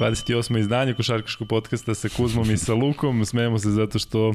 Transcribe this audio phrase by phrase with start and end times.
[0.00, 0.58] 28.
[0.58, 3.24] izdanje košarkaškog podcasta sa Kuzmom i sa Lukom.
[3.24, 4.34] Smejemo se zato što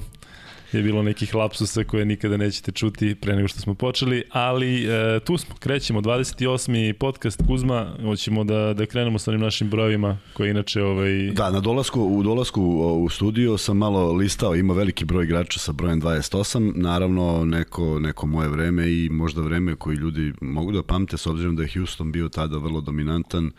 [0.73, 5.19] je bilo nekih lapsusa koje nikada nećete čuti pre nego što smo počeli, ali e,
[5.19, 6.93] tu smo, krećemo, 28.
[6.93, 10.83] podcast Kuzma, hoćemo da, da krenemo sa onim našim brojevima koji inače...
[10.83, 11.31] Ovaj...
[11.31, 12.61] Da, na dolasku, u dolasku
[13.03, 18.27] u studio sam malo listao, ima veliki broj igrača sa brojem 28, naravno neko, neko
[18.27, 22.11] moje vreme i možda vreme koji ljudi mogu da pamte s obzirom da je Houston
[22.11, 23.51] bio tada vrlo dominantan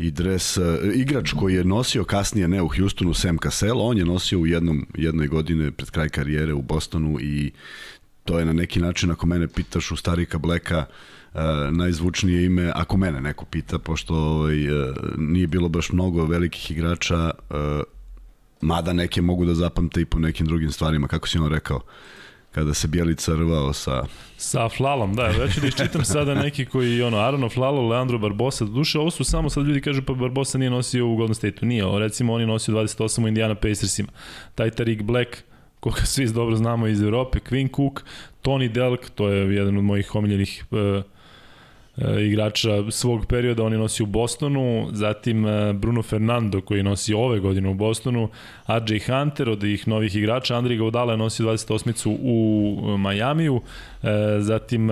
[0.00, 0.64] i dres, uh,
[0.94, 4.86] igrač koji je nosio kasnije ne u Houstonu Sam Cassell, on je nosio u jednom,
[4.94, 7.52] jednoj godine pred kraj karijere u Bostonu i
[8.24, 10.84] to je na neki način, ako mene pitaš u Starika Blacka,
[11.34, 11.40] uh,
[11.70, 17.30] najzvučnije ime, ako mene neko pita, pošto ovaj, uh, nije bilo baš mnogo velikih igrača,
[17.50, 17.56] uh,
[18.60, 21.80] mada neke mogu da zapamte i po nekim drugim stvarima, kako si on rekao,
[22.50, 24.04] kada se Bjelica rvao sa...
[24.36, 25.26] Sa Flalom, da.
[25.26, 29.24] Ja ću da iščitam sada neki koji, ono, Arno Flalo, Leandro Barbosa, duše, ovo su
[29.24, 31.66] samo sad ljudi kažu pa Barbosa nije nosio u Golden State-u.
[31.66, 34.08] Nije, ovo, recimo on je nosio 28 u Indiana Pacersima.
[34.54, 35.36] Taj Tarik Black,
[35.80, 38.04] koga svi dobro znamo iz Europe, Quinn Cook,
[38.42, 41.04] Tony Delk, to je jedan od mojih omiljenih uh,
[42.26, 47.40] igrača svog perioda, on je nosio u Bostonu, zatim e, Bruno Fernando koji nosi ove
[47.40, 48.28] godine u Bostonu,
[48.68, 52.16] RJ Hunter od ih novih igrača, Andri Gaudala je nosio 28.
[52.22, 53.60] u Majamiju,
[54.02, 54.06] e,
[54.40, 54.88] zatim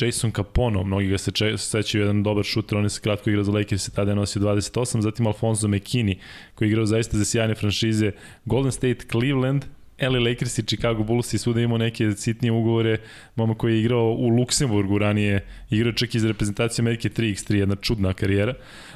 [0.00, 3.52] Jason Capono, mnogi ga se sećaju jedan dobar šuter, on je se kratko igrao za
[3.52, 6.16] Lakers i tada je nosio 28, zatim Alfonso McKinney
[6.54, 8.12] koji je igrao zaista za sjajne franšize
[8.44, 9.64] Golden State, Cleveland,
[10.00, 12.98] LA Lakers i Chicago Bulls i svuda imao neke sitnije ugovore,
[13.36, 18.12] momak koji je igrao u Luksemburgu ranije, igrao čak iz reprezentacije Amerike 3x3, jedna čudna
[18.12, 18.54] karijera.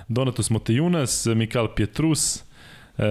[0.08, 2.44] Donatos Motejunas, Mikal Pietrus,
[2.98, 3.04] uh,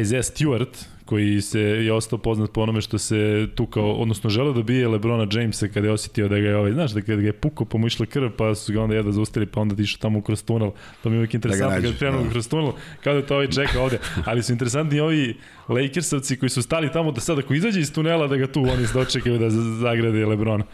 [0.00, 4.52] Isaiah Stewart, koji se je ostao poznat po onome što se tu kao, odnosno želeo
[4.52, 7.26] da bije Lebrona Jamesa kada je osetio da ga je ovaj, znaš, da kada ga
[7.26, 9.98] je pukao pa mu išla krv, pa su ga onda jedva zaustavili, pa onda išao
[10.00, 10.70] tamo kroz tunel,
[11.02, 12.30] to mi je uvijek da interesantno da kada krenu da.
[12.30, 12.72] kroz tunel,
[13.04, 15.36] kao da to ovaj čeka ovde, ali su interesantni ovi
[15.68, 18.86] Lakersovci koji su stali tamo da sad ako izađe iz tunela da ga tu oni
[18.94, 19.50] dočekaju da
[19.80, 20.64] zagrade Lebrona.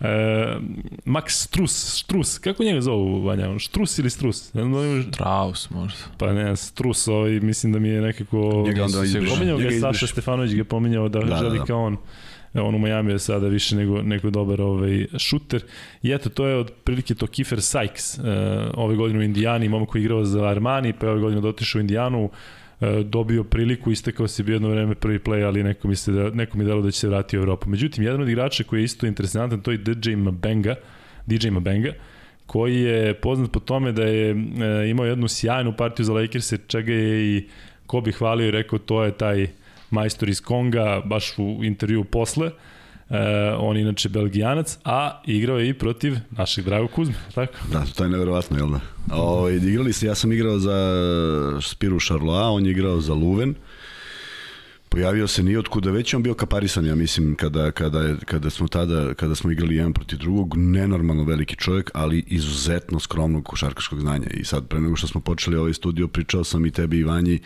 [0.00, 0.56] E,
[1.04, 3.58] Max Strus, Strus, kako njega zovu, Vanja?
[3.58, 4.52] Štrus ili Strus?
[5.12, 5.98] Straus možda.
[6.18, 8.64] Pa ne, Strus, ovaj, mislim da mi je nekako...
[8.66, 9.30] Njega onda izbriš.
[9.30, 11.64] Pominjao ga Saša Stefanović, ga pominjao da, da želi da, da.
[11.64, 11.96] kao on.
[12.54, 15.62] On u Miami je sada više nego, nego dobar ovaj, šuter.
[16.02, 18.18] I eto, to je od prilike to Kiefer Sykes.
[18.18, 21.40] Uh, ove godine u Indijani, momak koji je igrao za Armani, pa je ove godine
[21.40, 22.30] dotišao u Indijanu.
[23.04, 26.58] Dobio priliku, istekao se bio jedno vreme prvi play, ali neko mi, se da, neko
[26.58, 27.68] mi dalo da će se vratiti u Evropu.
[27.70, 30.74] Međutim, jedan od igrača koji je isto interesantan, to je DJ Mabenga,
[31.26, 31.92] DJ Mabenga,
[32.46, 36.92] koji je poznat po tome da je e, imao jednu sjajnu partiju za Lakers, čega
[36.92, 37.48] je i
[37.86, 39.46] ko bi hvalio i rekao to je taj
[39.90, 42.50] majstor iz Konga, baš u intervju posle.
[43.58, 47.52] On je inače belgijanac, a igrao je i protiv našeg dragog Kuzme, tako?
[47.72, 48.80] Da, to je neverovatno, jel da?
[49.12, 50.78] O, ovaj, igrali se, ja sam igrao za
[51.62, 53.54] Spiru Charlois, on je igrao za Luven,
[54.88, 59.14] pojavio se ni otkuda, već on bio kaparisan, ja mislim, kada, kada, kada smo tada,
[59.14, 64.26] kada smo igrali jedan protiv drugog, nenormalno veliki čovjek, ali izuzetno skromnog košarkaškog znanja.
[64.30, 67.40] I sad, pre nego što smo počeli ovaj studio, pričao sam i tebi i Vanji,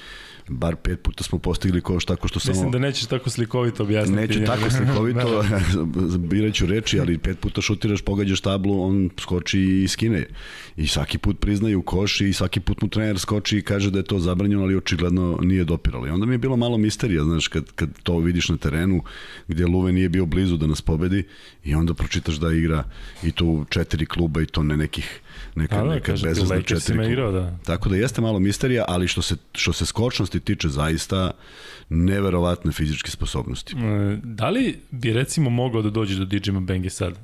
[0.49, 2.53] bar pet puta smo postigli ko šta tako što samo...
[2.53, 4.21] Mislim da nećeš tako slikovito objasniti.
[4.21, 5.45] Neću tako slikovito,
[6.31, 10.27] biraću reči, ali pet puta šutiraš, pogađaš tablu, on skoči i skine.
[10.77, 14.05] I svaki put priznaju koš i svaki put mu trener skoči i kaže da je
[14.05, 16.07] to zabranjeno, ali očigledno nije dopiralo.
[16.07, 19.03] I onda mi je bilo malo misterija, znaš, kad, kad to vidiš na terenu,
[19.49, 21.25] gdje Luve nije bio blizu da nas pobedi
[21.65, 22.85] i onda pročitaš da igra
[23.23, 25.21] i tu četiri kluba i to ne nekih
[25.55, 27.59] neka, da, neka bezvezna četiri igrao, da.
[27.65, 31.31] Tako da jeste malo misterija, ali što se, što se skočnosti tiče zaista
[31.89, 33.75] neverovatne fizičke sposobnosti.
[33.77, 37.19] E, da li bi recimo mogao da dođe do DJ Benge sad?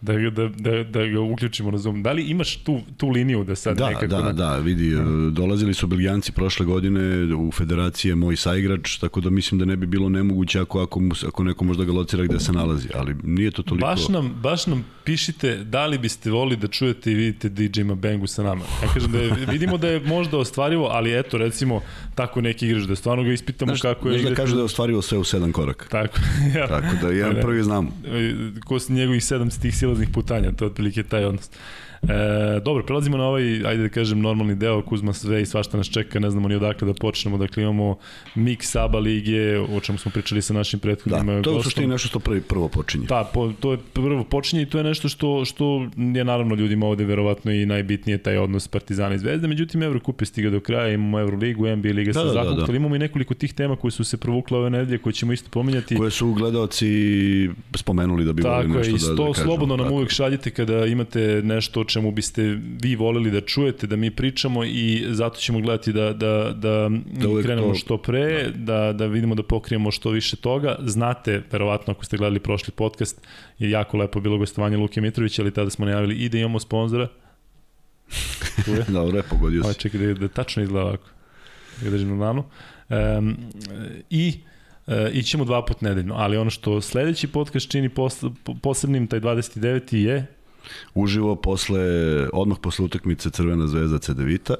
[0.00, 2.02] Da, da, da, da ga uključimo na Zoom.
[2.02, 4.06] Da li imaš tu, tu liniju da sad da, nekako...
[4.06, 5.30] Da, da, da, vidi, da.
[5.30, 9.86] dolazili su Belgijanci prošle godine u federacije moj saigrač, tako da mislim da ne bi
[9.86, 13.50] bilo nemoguće ako, ako, mu, ako neko možda ga locira gde se nalazi, ali nije
[13.50, 13.86] to toliko...
[13.86, 18.26] Baš nam, baš nam pišite da li biste volili da čujete i vidite DJ Mabengu
[18.26, 18.64] sa nama.
[18.82, 21.80] Ja kažem da je, vidimo da je možda ostvarivo, ali eto recimo
[22.14, 24.18] tako neki igrač, da stvarno ga ispitamo znaš, kako je...
[24.18, 25.86] Znaš da kaže da je ostvarivo sve u sedam koraka.
[25.88, 26.18] Tako,
[26.58, 26.66] ja.
[26.66, 27.92] Tako da jedan prvi znamo.
[28.64, 31.50] Ko su njegovih sedam stih silaznih putanja, to je otprilike taj odnos.
[32.02, 35.90] E, dobro, prelazimo na ovaj, ajde da kažem, normalni deo, Kuzma sve i svašta nas
[35.90, 37.98] čeka, ne znamo ni odakle da počnemo, dakle imamo
[38.34, 41.86] mix ABA lige, o čemu smo pričali sa našim prethodnim Da, to je u suštini
[41.86, 43.06] nešto što prvi, prvo počinje.
[43.06, 46.86] Da, po, to je prvo počinje i to je nešto što, što je naravno ljudima
[46.86, 50.94] ovde verovatno i najbitnije taj odnos Partizana i Zvezde, međutim Evrokup je stiga do kraja,
[50.94, 52.76] imamo Euroligu, NBA liga da, sa da, da, da.
[52.76, 55.96] imamo i nekoliko tih tema koje su se provukle ove nedelje koje ćemo isto pominjati.
[55.96, 56.88] Koje su gledalci
[57.74, 58.98] spomenuli da bi volili nešto da, da kažem.
[58.98, 63.30] Tako je, i to slobodno nam uvek šaljite kada imate nešto čemu biste vi volili
[63.30, 67.74] da čujete, da mi pričamo i zato ćemo gledati da, da, da, da krenemo to...
[67.74, 70.76] što pre, da, da vidimo da pokrijemo što više toga.
[70.84, 73.26] Znate, verovatno ako ste gledali prošli podcast,
[73.58, 77.08] je jako lepo bilo gostovanje Luke Mitrovića, ali tada smo najavili i da imamo sponzora.
[78.64, 78.84] Tu je.
[78.98, 79.78] Dobro je, pogodio si.
[79.78, 81.08] Čekaj da, da tačno izgleda ovako.
[81.82, 82.44] Da držim na danu.
[83.18, 83.36] Um,
[84.10, 84.34] I
[84.86, 88.24] e, ićemo dva put nedeljno, ali ono što sledeći podcast čini pos,
[88.62, 89.96] posebnim, taj 29.
[89.96, 90.26] je
[90.94, 91.80] uživo posle,
[92.32, 94.54] odmah posle utakmice Crvena zvezda Cedevita,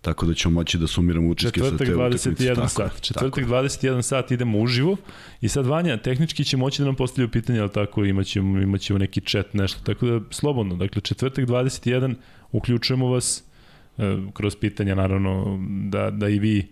[0.00, 2.30] tako da ćemo moći da sumiramo utiske sa te utakmice.
[2.30, 3.00] Četvrtak 21 sat.
[3.00, 4.96] Četvrtak 21 sat idemo uživo
[5.40, 9.20] i sad Vanja, tehnički će moći da nam postavljaju pitanje, ali tako imaćemo, imaćemo neki
[9.20, 10.76] chat, nešto, tako da slobodno.
[10.76, 12.14] Dakle, četvrtak 21
[12.52, 13.44] uključujemo vas
[13.98, 15.60] e, kroz pitanja, naravno,
[15.90, 16.68] da, da i vi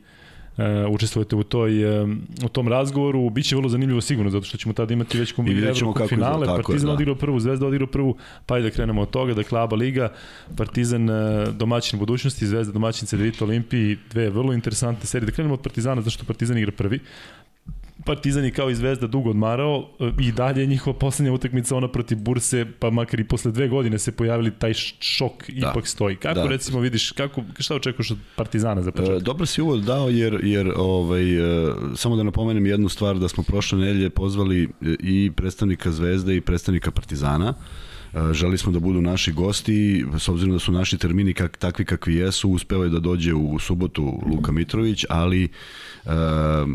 [0.60, 2.08] uh, učestvujete u, toj, uh,
[2.44, 3.30] u tom razgovoru.
[3.30, 6.46] Biće vrlo zanimljivo sigurno, zato što ćemo tada imati već kombinirano finale.
[6.46, 6.94] Tako Partizan je, da.
[6.94, 8.16] odigrao prvu, Zvezda odigrao prvu,
[8.46, 9.34] pa i da krenemo od toga.
[9.34, 10.12] Dakle, ABA Liga,
[10.56, 15.26] Partizan uh, domaćin budućnosti, Zvezda domaćin Cedevita Olimpiji, dve vrlo interesantne serije.
[15.26, 17.00] Da krenemo od Partizana, zašto Partizan igra prvi.
[18.04, 22.18] Partizan je kao i Zvezda dugo odmarao e, i dalje njihova poslednja utakmica ona protiv
[22.18, 25.70] Burse, pa makar i posle dve godine se pojavili taj šok da.
[25.70, 26.16] ipak stoji.
[26.16, 26.46] Kako da.
[26.46, 29.20] recimo vidiš, kako, šta očekuješ od Partizana za početak?
[29.20, 31.36] E, dobro si uvod dao jer, jer ovaj,
[31.68, 34.68] e, samo da napomenem jednu stvar da smo prošle nedelje pozvali
[35.00, 37.54] i predstavnika Zvezde i predstavnika Partizana.
[37.58, 37.89] E,
[38.32, 42.14] želi smo da budu naši gosti, s obzirom da su naši termini kak, takvi kakvi
[42.14, 45.48] jesu, uspeo je da dođe u subotu Luka Mitrović, ali e,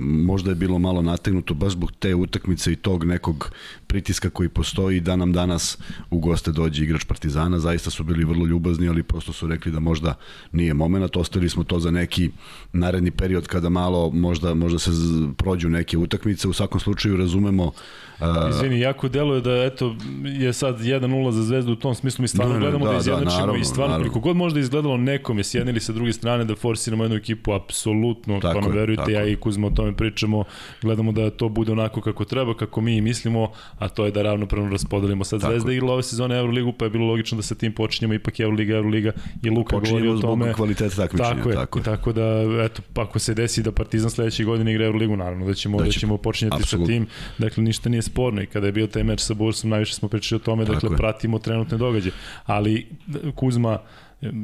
[0.01, 3.51] možda je bilo malo nategnuto baš zbog te utakmice i tog nekog
[3.87, 5.77] pritiska koji postoji da nam danas
[6.09, 7.59] u goste dođe igrač Partizana.
[7.59, 10.13] Zaista su bili vrlo ljubazni, ali prosto su rekli da možda
[10.51, 11.15] nije moment.
[11.15, 12.29] Ostavili smo to za neki
[12.73, 14.91] naredni period kada malo možda, možda se
[15.37, 16.47] prođu neke utakmice.
[16.47, 17.71] U svakom slučaju razumemo
[18.19, 22.27] Uh, Izvini, jako deluje da eto, je sad 1-0 za Zvezdu u tom smislu, mi
[22.27, 24.11] stvarno ne, ne, gledamo da, da izjednačimo da, naravno, i stvarno naravno.
[24.11, 27.17] koliko god možda izgledalo nekom je s jedne ili sa druge strane da forsiramo jednu
[27.17, 30.43] ekipu, apsolutno, tako pa verujte, ja i Kuzma o tome pričamo,
[30.81, 34.69] gledamo da to bude onako kako treba, kako mi mislimo, a to je da ravnopravno
[34.71, 35.23] raspodelimo.
[35.23, 35.51] Sad tako.
[35.51, 38.75] Zvezda igrala ove sezone Euroligu, pa je bilo logično da sa tim počinjemo ipak Euroliga,
[38.75, 39.11] Euroliga
[39.43, 40.53] i Luka govori o tome.
[40.53, 44.43] kvalitet takmičenja, tako je, tako, tako da, eto, pa ako se desi da Partizan sledeće
[44.43, 47.07] godine igra Euroligu, naravno da ćemo, da, da ćemo počinjati sa tim,
[47.37, 50.41] dakle ništa nije sporno i kada je bio taj meč sa Bursom, najviše smo pričali
[50.41, 50.97] o tome, Tako dakle, je.
[51.15, 52.13] Pratimo trenutne događaje.
[52.45, 52.87] Ali
[53.35, 53.79] Kuzma,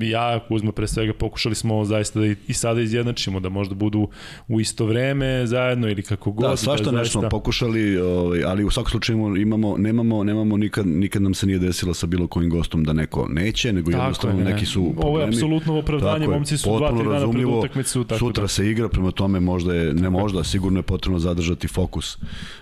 [0.01, 4.07] ja, Kuzma pre svega pokušali smo zaista da i sada izjednačimo, da možda budu
[4.47, 6.49] u isto vreme zajedno ili kako god.
[6.49, 7.19] Da, svašta da zaista...
[7.19, 11.59] nešto pokušali, ovaj, ali u svakom slučaju imamo, nemamo, nemamo nikad, nikad nam se nije
[11.59, 14.51] desilo sa bilo kojim gostom da neko neće, nego tako jednostavno je, ne.
[14.51, 15.09] neki su problemi.
[15.09, 18.03] Ovo je apsolutno opravdanje, momci su dva, tri dana pred utakmicu.
[18.03, 18.47] Tako sutra da.
[18.47, 22.17] se igra, prema tome možda je, ne možda, sigurno je potrebno zadržati fokus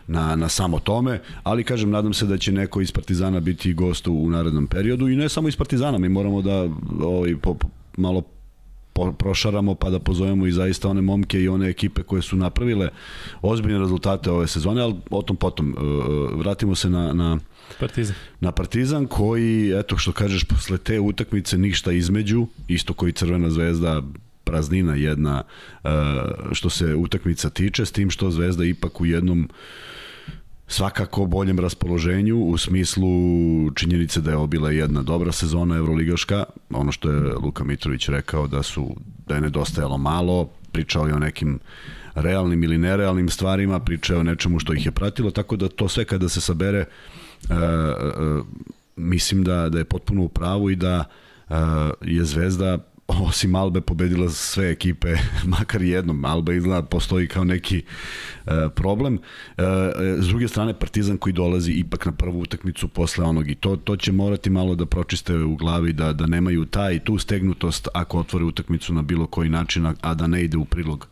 [0.08, 4.08] na, na samo tome, ali kažem, nadam se da će neko iz Partizana biti gost
[4.08, 6.70] u narednom periodu i ne samo iz Partizana, mi moramo da
[7.10, 7.56] ovaj, po,
[7.98, 8.24] malo
[8.94, 12.90] po, prošaramo pa da pozovemo i zaista one momke i one ekipe koje su napravile
[13.42, 15.76] ozbiljne rezultate ove sezone, ali o tom potom.
[15.78, 17.40] Uh, vratimo se na, na
[17.80, 18.16] Partizan.
[18.40, 24.02] Na Partizan koji, eto što kažeš, posle te utakmice ništa između, isto koji Crvena zvezda,
[24.44, 25.44] praznina jedna
[25.84, 25.90] uh,
[26.52, 29.50] što se utakmica tiče, s tim što Zvezda ipak u jednom
[30.70, 33.10] svakako boljem raspoloženju u smislu
[33.76, 38.64] činjenice da je obila jedna dobra sezona Evroligaška, ono što je Luka Mitrović rekao da
[38.64, 38.96] su
[39.28, 41.60] da je nedostajalo malo, pričao je o nekim
[42.16, 46.06] realnim ili nerealnim stvarima, pričao o nečemu što ih je pratilo, tako da to sve
[46.06, 46.86] kada se sabere
[47.50, 48.46] uh, uh,
[48.96, 51.04] mislim da, da je potpuno u pravu i da
[51.50, 51.56] uh,
[52.02, 52.78] je Zvezda
[53.10, 55.16] osim Albe pobedila sve ekipe,
[55.58, 56.26] makar jednom.
[56.26, 57.82] Alba izgleda postoji kao neki
[58.46, 59.14] uh, problem.
[59.14, 59.64] Uh,
[60.20, 63.96] s druge strane, Partizan koji dolazi ipak na prvu utakmicu posle onog i to, to
[63.96, 68.46] će morati malo da pročiste u glavi, da, da nemaju taj tu stegnutost ako otvore
[68.46, 71.08] utakmicu na bilo koji način, a da ne ide u prilog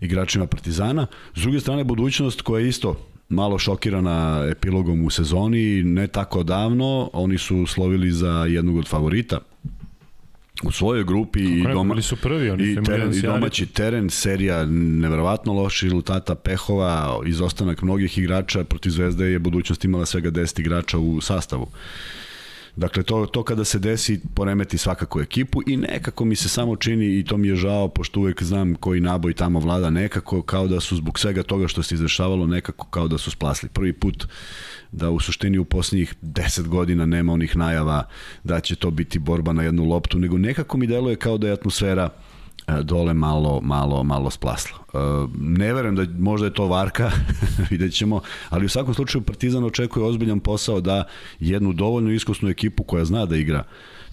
[0.00, 1.06] igračima Partizana.
[1.34, 7.10] S druge strane, budućnost koja je isto malo šokirana epilogom u sezoni, ne tako davno,
[7.12, 9.38] oni su slovili za jednog od favorita
[10.62, 15.52] u svojoj grupi i, doma, su prvi, oni i, teren, i domaći teren, serija neverovatno
[15.52, 21.20] loši rezultata pehova, izostanak mnogih igrača, protiv Zvezde je budućnost imala svega 10 igrača u
[21.20, 21.66] sastavu.
[22.76, 27.18] Dakle, to, to kada se desi, poremeti svakako ekipu i nekako mi se samo čini,
[27.18, 30.80] i to mi je žao, pošto uvek znam koji naboj tamo vlada, nekako kao da
[30.80, 33.68] su zbog svega toga što se izdešavalo, nekako kao da su splasli.
[33.68, 34.26] Prvi put
[34.96, 38.02] da u suštini u poslednjih 10 godina nema onih najava
[38.44, 41.52] da će to biti borba na jednu loptu, nego nekako mi deluje kao da je
[41.52, 42.08] atmosfera
[42.66, 44.78] e, dole malo, malo, malo splaslo.
[44.78, 44.98] E,
[45.38, 47.10] ne verujem da možda je to varka,
[47.70, 51.04] vidjet ćemo, ali u svakom slučaju Partizan očekuje ozbiljan posao da
[51.40, 53.64] jednu dovoljno iskusnu ekipu koja zna da igra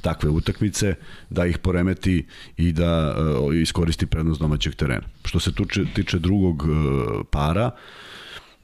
[0.01, 0.95] takve utakmice,
[1.29, 2.25] da ih poremeti
[2.57, 5.07] i da uh, iskoristi prednost domaćeg terena.
[5.25, 6.63] Što se tuče, tiče drugog
[7.31, 7.71] para,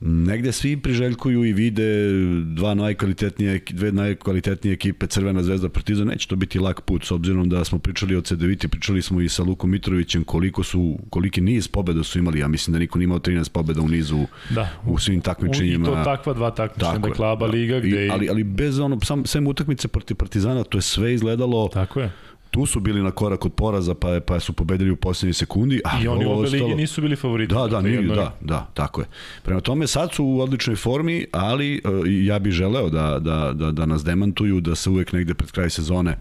[0.01, 2.11] negde svi priželjkuju i vide
[2.43, 7.49] dva najkvalitetnije, dve najkvalitetnije ekipe Crvena zvezda Partizan, neće to biti lak put s obzirom
[7.49, 11.67] da smo pričali o CDViti, pričali smo i sa Lukom Mitrovićem koliko su, koliki niz
[11.67, 14.69] pobeda su imali, ja mislim da niko nije imao 13 pobeda u nizu da.
[14.85, 15.87] u svim takmičenjima.
[15.87, 17.51] I to takva dva takmičenja, dakle ABA da.
[17.53, 18.05] liga gde...
[18.05, 21.69] I, ali, ali bez ono, sam, sem utakmice protiv Partizana, to je sve izgledalo...
[21.73, 22.11] Tako je
[22.59, 26.01] tu su bili na korak od poraza pa pa su pobedili u poslednjoj sekundi a
[26.03, 29.07] i oni u obe ligi nisu bili favoriti da da nije, da da tako je.
[29.43, 33.71] Prema tome sad su u odličnoj formi ali uh, ja bih želeo da, da, da,
[33.71, 36.17] da nas demantuju da se uvek negde pred kraj sezone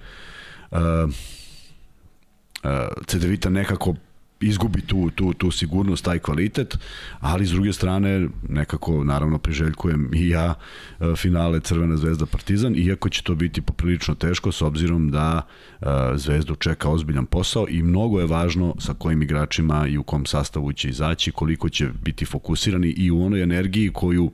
[0.71, 2.71] uh, uh,
[3.07, 3.95] CDVita nekako
[4.40, 6.78] izgubi tu, tu, tu sigurnost, taj kvalitet,
[7.21, 10.54] ali s druge strane nekako naravno priželjkujem i ja
[11.00, 15.42] e, finale Crvena zvezda Partizan, iako će to biti poprilično teško s obzirom da
[15.80, 20.26] e, Zvezdu čeka ozbiljan posao i mnogo je važno sa kojim igračima i u kom
[20.26, 24.33] sastavu će izaći, koliko će biti fokusirani i u onoj energiji koju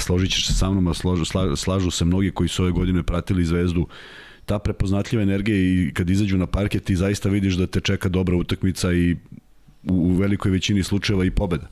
[0.00, 1.24] složit ćeš sa mnom, a slažu,
[1.56, 3.86] slažu se mnogi koji su ove godine pratili Zvezdu
[4.50, 8.36] ta prepoznatljiva energija i kad izađu na parket ti zaista vidiš da te čeka dobra
[8.36, 9.12] utakmica i
[9.86, 11.68] u, u velikoj većini slučajeva i pobeda.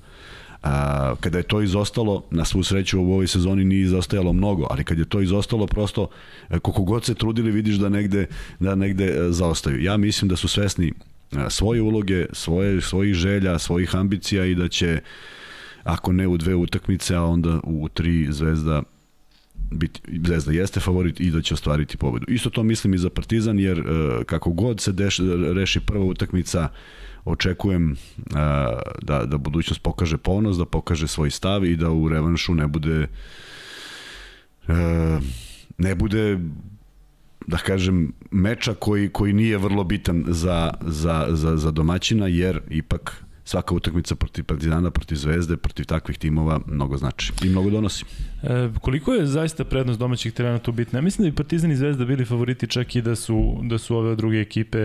[0.63, 4.85] A, kada je to izostalo, na svu sreću u ovoj sezoni nije izostajalo mnogo, ali
[4.85, 6.09] kad je to izostalo, prosto
[6.51, 8.27] e, koliko god se trudili vidiš da negde,
[8.61, 9.83] da negde e, zaostaju.
[9.83, 10.93] Ja mislim da su svesni
[11.33, 15.01] e, svoje uloge, svoje, svojih želja, svojih ambicija i da će
[15.85, 18.83] ako ne u dve utakmice, a onda u tri zvezda
[19.71, 22.27] biti, Zvezda jeste favorit i da će ostvariti pobedu.
[22.29, 23.87] Isto to mislim i za Partizan, jer uh,
[24.27, 25.19] kako god se deš,
[25.55, 26.69] reši prva utakmica,
[27.25, 27.97] očekujem uh,
[29.03, 33.07] da, da budućnost pokaže ponos, da pokaže svoj stav i da u revanšu ne bude
[34.69, 34.75] uh,
[35.79, 36.39] ne bude
[37.47, 43.25] da kažem meča koji koji nije vrlo bitan za, za, za, za domaćina jer ipak
[43.49, 48.05] svaka utakmica protiv Partizana, protiv Zvezde, protiv takvih timova mnogo znači i mnogo donosi.
[48.43, 50.99] E, koliko je zaista prednost domaćih terena tu bitna?
[50.99, 53.97] Ja mislim da bi Partizan i Zvezda bili favoriti čak i da su, da su
[53.97, 54.79] ove druge ekipe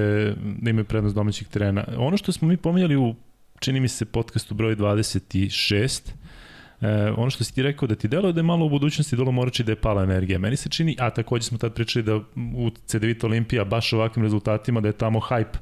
[0.62, 1.84] da imaju prednost domaćih terena.
[1.98, 3.16] Ono što smo mi pominjali u,
[3.60, 6.12] čini mi se, podcastu broj 26,
[6.84, 9.32] E, ono što si ti rekao da ti deluje da je malo u budućnosti dolo
[9.32, 10.40] morači da je pala energija.
[10.40, 14.82] Meni se čini, a takođe smo tad pričali da u CDVita Olimpija baš ovakvim rezultatima
[14.82, 15.58] da je tamo hype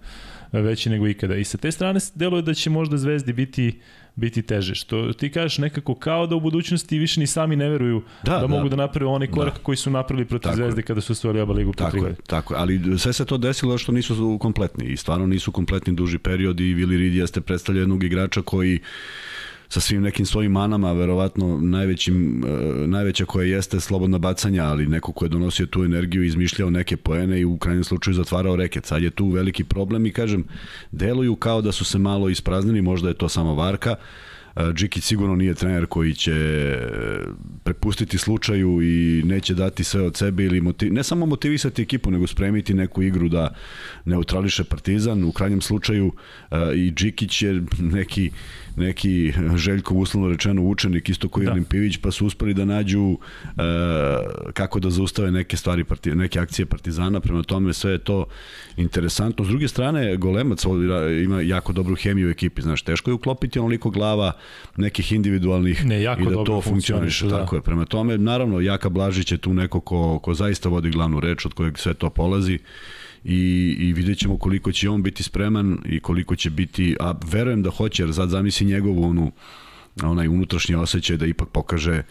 [0.59, 1.35] veći nego ikada.
[1.35, 3.79] I sa te strane deluje da će možda Zvezdi biti
[4.15, 4.75] biti teže.
[4.75, 8.39] Što ti kažeš nekako kao da u budućnosti više ni sami ne veruju da, da,
[8.39, 8.47] da.
[8.47, 9.63] mogu da naprave onaj korak da.
[9.63, 12.59] koji su napravili protiv tako Zvezde kada su osvojili oba ligu tako je, tako je,
[12.59, 16.73] ali sve se to desilo što nisu kompletni i stvarno nisu kompletni duži period i
[16.73, 18.79] Vili Ridi jeste predstavlja jednog igrača koji
[19.71, 25.11] sa svim nekim svojim manama, verovatno najvećim, e, najveća koja jeste slobodna bacanja, ali neko
[25.11, 28.85] ko je donosio tu energiju, izmišljao neke poene i u krajnjem slučaju zatvarao reket.
[28.85, 30.43] Sad je tu veliki problem i kažem,
[30.91, 33.95] deluju kao da su se malo ispraznili, možda je to samo varka,
[34.73, 36.77] Džiki sigurno nije trener koji će
[37.63, 42.27] prepustiti slučaju i neće dati sve od sebe ili motiv, ne samo motivisati ekipu, nego
[42.27, 43.53] spremiti neku igru da
[44.05, 45.23] neutrališe Partizan.
[45.23, 46.11] U krajnjem slučaju
[46.75, 48.31] i Džikić je neki
[48.75, 51.51] neki Željkov uslovno rečeno učenik isto koji da.
[51.51, 53.61] Olimpivić pa su uspeli da nađu e,
[54.53, 58.25] kako da zaustave neke stvari parti, neke akcije Partizana prema tome sve je to
[58.77, 60.63] interesantno s druge strane Golemac
[61.23, 64.31] ima jako dobru hemiju u ekipi znaš teško je uklopiti onoliko glava
[64.77, 67.37] nekih individualnih ne, jako i da to funkcioniše da.
[67.37, 71.19] tako je prema tome naravno Jaka Blažić je tu neko ko, ko zaista vodi glavnu
[71.19, 72.59] reč od kojeg sve to polazi
[73.23, 77.63] i, i vidjet ćemo koliko će on biti spreman i koliko će biti, a verujem
[77.63, 79.31] da hoće, jer sad zamisli njegovu onu,
[80.03, 82.03] onaj unutrašnji osjećaj da ipak pokaže e,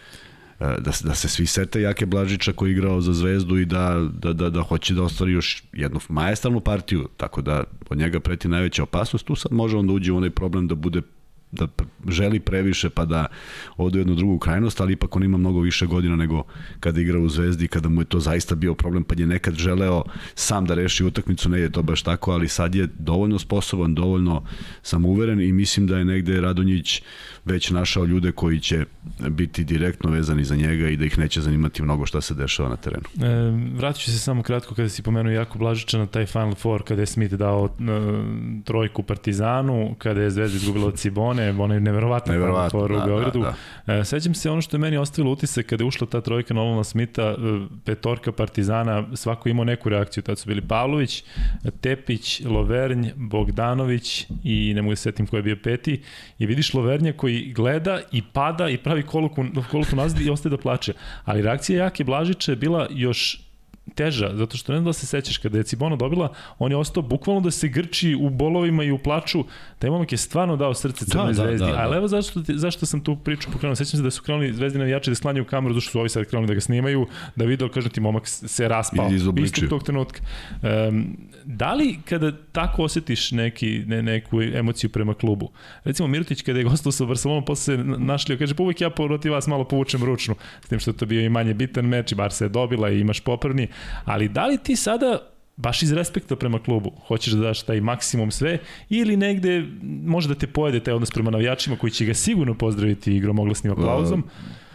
[0.59, 4.33] da, da se svi sete Jake Blažića koji je igrao za Zvezdu i da, da,
[4.33, 8.83] da, da hoće da ostvari još jednu majestralnu partiju, tako da od njega preti najveća
[8.83, 9.25] opasnost.
[9.25, 11.01] Tu sad može on da uđe u onaj problem da bude
[11.51, 11.67] da
[12.07, 13.25] želi previše pa da
[13.77, 16.43] ode u jednu drugu krajnost, ali ipak on ima mnogo više godina nego
[16.79, 20.03] kada igra u Zvezdi, kada mu je to zaista bio problem, pa je nekad želeo
[20.35, 24.43] sam da reši utakmicu, ne je to baš tako, ali sad je dovoljno sposoban, dovoljno
[24.81, 27.01] samouveren i mislim da je negde Radonjić
[27.45, 28.85] već našao ljude koji će
[29.29, 32.75] biti direktno vezani za njega i da ih neće zanimati mnogo šta se dešava na
[32.75, 33.03] terenu.
[33.21, 36.83] E, vratit ću se samo kratko kada si pomenuo Jako Blažića na taj Final Four
[36.83, 37.83] kada je Smith dao e,
[38.63, 43.39] trojku Partizanu, kada je Zvezda izgubila od Cibone onaj neverovatno Neverovatno, for u da, Beogradu.
[43.39, 43.53] da,
[43.87, 44.03] Da, da.
[44.05, 47.21] Sećam se ono što je meni ostavilo utisak kada je ušla ta trojka Nolana Smita,
[47.21, 47.35] e,
[47.85, 51.23] petorka Partizana, svako imao neku reakciju, tad su bili Pavlović,
[51.81, 56.01] Tepić, Lovernj, Bogdanović i ne mogu se setim ko je bio peti,
[56.39, 60.57] i vidiš Lovernja koji gleda i pada i pravi koluku, koluku nazad i ostaje da
[60.57, 60.93] plače.
[61.25, 63.50] Ali reakcija Jake Blažića je bila još
[63.95, 67.03] teža, zato što ne znam da se sećaš kada je Cibono dobila, on je ostao
[67.03, 69.43] bukvalno da se grči u bolovima i u plaču,
[69.79, 71.79] taj momak je stvarno dao srce Crnoj Da, da, zvezdi, da, da.
[71.79, 75.11] ali evo zašto, zašto sam tu priču pokrenuo, sećam se da su krenuli zvezdi navijači
[75.11, 77.91] da sklanjaju kameru, zašto su ovi sad krenuli da ga snimaju, da vidi, ali kažem
[77.91, 79.09] ti, momak se raspao,
[79.43, 80.21] istog tog trenutka.
[80.89, 85.51] Um, da li kada tako osetiš neki, ne, neku emociju prema klubu,
[85.83, 89.31] recimo Mirotić kada je gostao sa Barcelonom, posle se našli, kaže, pa uvek ja protiv
[89.31, 90.35] vas malo povučem ručnu,
[90.65, 92.89] s tim što je to bio i manje bitan meč i bar se je dobila
[92.89, 93.67] i imaš popravni,
[94.05, 95.17] ali da li ti sada
[95.57, 98.57] baš iz respekta prema klubu, hoćeš da daš taj maksimum sve
[98.89, 99.65] ili negde
[100.05, 104.23] može da te pojede taj odnos prema navijačima koji će ga sigurno pozdraviti gromoglasnim aplauzom.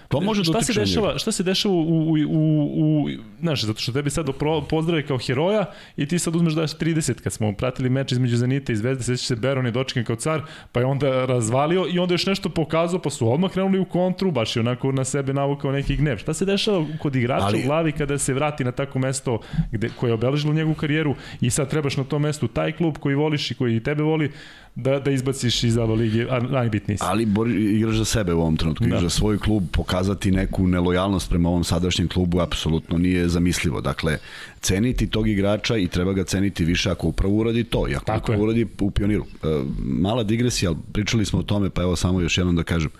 [0.09, 3.09] To može da šta se utiče na dešava, šta se dešava u, u, u, u
[3.41, 4.27] znaš, zato što tebi sad
[4.69, 5.65] pozdrave kao heroja
[5.97, 9.27] i ti sad uzmeš daš 30 kad smo pratili meč između Zenita i Zvezde, sećaš
[9.27, 13.03] se Beron je dočekan kao car, pa je onda razvalio i onda još nešto pokazao,
[13.03, 16.17] pa su odmah krenuli u kontru, baš je onako na sebe navukao neki gnev.
[16.17, 19.39] Šta se dešava kod igrača Ali- u glavi kada se vrati na tako mesto
[19.73, 23.15] gde, koje je obeležilo njegovu karijeru i sad trebaš na tom mestu taj klub koji
[23.15, 24.33] voliš i koji tebe voli
[24.76, 27.04] da, da izbaciš iz ove lige, a najbitniji si.
[27.06, 29.09] Ali bori, igraš za sebe u ovom trenutku, igraš Da.
[29.09, 33.80] za svoj klub, pokazati neku nelojalnost prema ovom sadašnjem klubu apsolutno nije zamislivo.
[33.80, 34.18] Dakle,
[34.61, 38.18] ceniti tog igrača i treba ga ceniti više ako upravo uradi to i ako Tako
[38.23, 38.45] upravo je.
[38.45, 39.25] uradi u pioniru.
[39.42, 39.47] E,
[39.80, 42.90] mala digresija, ali pričali smo o tome, pa evo samo još jednom da kažem.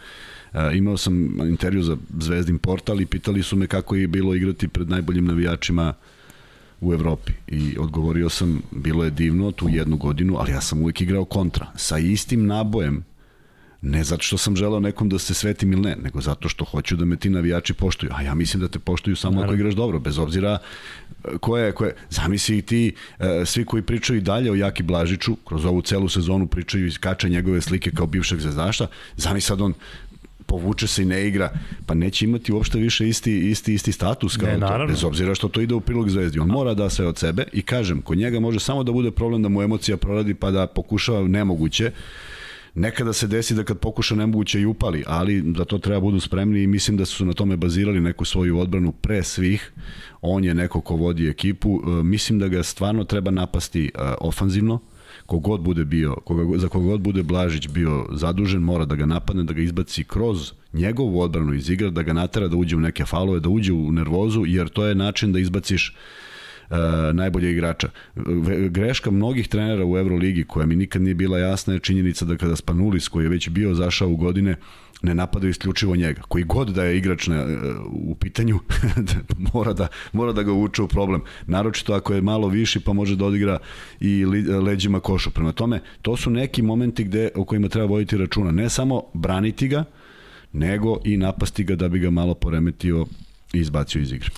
[0.55, 4.69] E, imao sam intervju za Zvezdin portal i pitali su me kako je bilo igrati
[4.69, 5.95] pred najboljim navijačima
[6.81, 11.01] u Evropi i odgovorio sam bilo je divno tu jednu godinu, ali ja sam uvijek
[11.01, 13.05] igrao kontra sa istim nabojem
[13.83, 16.97] ne zato što sam želeo nekom da se svetim ili ne, nego zato što hoću
[16.97, 18.11] da me ti navijači poštuju.
[18.15, 19.61] A ja mislim da te poštuju samo ako Naravno.
[19.61, 20.59] igraš dobro, bez obzira
[21.25, 21.95] e, ko je, ko je.
[22.11, 26.09] Zamisli i ti, e, svi koji pričaju i dalje o Jaki Blažiću, kroz ovu celu
[26.09, 29.75] sezonu pričaju i kače njegove slike kao bivšeg zvezdaša, zamisli sad on
[30.47, 31.51] povuče se i ne igra,
[31.87, 35.49] pa neće imati uopšte više isti, isti, isti status kao Ne, to, bez obzira što
[35.49, 36.39] to ide u prilog zvezdi.
[36.39, 39.43] On mora da sve od sebe i kažem, kod njega može samo da bude problem
[39.43, 41.91] da mu emocija proradi pa da pokušava nemoguće,
[42.79, 46.63] Nekada se desi da kad pokuša nemoguće i upali, ali za to treba budu spremni
[46.63, 49.73] i mislim da su na tome bazirali neku svoju odbranu pre svih.
[50.21, 51.81] On je neko ko vodi ekipu.
[51.87, 54.81] E, Mislim da ga stvarno treba napasti e, ofanzivno.
[55.27, 59.53] Kogod bude bio, koga, za kogod bude Blažić bio zadužen, mora da ga napadne, da
[59.53, 63.41] ga izbaci kroz njegovu odbranu iz igra, da ga natera da uđe u neke falove,
[63.41, 65.95] da uđe u nervozu, jer to je način da izbaciš
[66.71, 66.77] uh,
[67.13, 67.89] najbolje igrača.
[68.69, 72.57] Greška mnogih trenera u Euroligi koja mi nikad nije bila jasna je činjenica da kada
[72.57, 74.57] Spanulis koji je već bio zašao u godine
[75.07, 76.23] ne napadaju isključivo njega.
[76.29, 77.47] Koji god da je igrač na,
[77.93, 78.59] u pitanju,
[79.53, 81.23] mora, da, mora da ga uče u problem.
[81.47, 83.59] Naročito ako je malo viši pa može da odigra
[84.01, 84.25] i
[84.67, 85.31] leđima košu.
[85.31, 88.51] Prema tome, to su neki momenti gde, o kojima treba voditi računa.
[88.51, 89.85] Ne samo braniti ga,
[90.53, 93.07] nego i napasti ga da bi ga malo poremetio
[93.53, 94.31] i izbacio iz igre.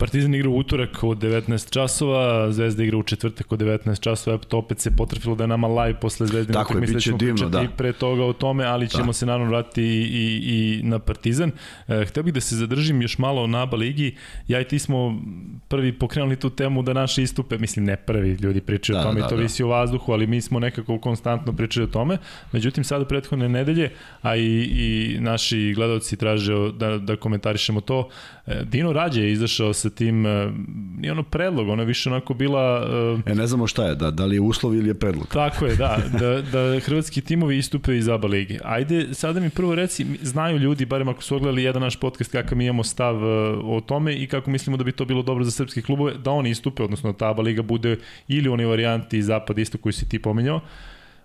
[0.00, 4.58] Partizan igra u utorak od 19 časova, Zvezda igra u četvrtak od 19 časova, eto
[4.58, 7.52] opet se potrefilo da je nama live posle Zvezdine Tako utakmice, biće ćemo divno, pričati
[7.52, 7.62] da.
[7.62, 9.12] i pre toga o tome, ali ćemo Da.
[9.12, 11.52] se naravno vratiti i, i, i na Partizan.
[11.88, 14.14] E, hteo bih da se zadržim još malo na ABA ligi,
[14.48, 15.20] ja i ti smo
[15.68, 19.20] prvi pokrenuli tu temu da naše istupe, mislim ne prvi, ljudi pričaju Da, o tome
[19.20, 19.42] da, i to da.
[19.42, 22.18] visi o vazduhu, ali mi smo nekako konstantno pričali o tome.
[22.52, 23.90] Međutim, sada prethodne nedelje,
[24.22, 28.08] a i, i naši gledalci traže da, da komentarišemo to,
[28.39, 30.52] e, Dino Rađe je izašao sa tim, e,
[30.98, 32.86] nije ono predlog, ono je više onako bila...
[33.26, 35.26] e, E, ne znamo šta je, da, da li je uslov ili je predlog.
[35.28, 38.58] Tako je, da, da, da hrvatski timovi istupe iz ABA lige.
[38.64, 42.58] Ajde, sada mi prvo reci, znaju ljudi, barem ako su ogledali jedan naš podcast, kakav
[42.58, 43.26] mi imamo stav e,
[43.64, 46.50] o tome i kako mislimo da bi to bilo dobro za srpske klubove, da oni
[46.50, 47.96] istupe, odnosno da ta ABA liga bude
[48.28, 50.60] ili u onoj varijanti zapad isto koju si ti pominjao,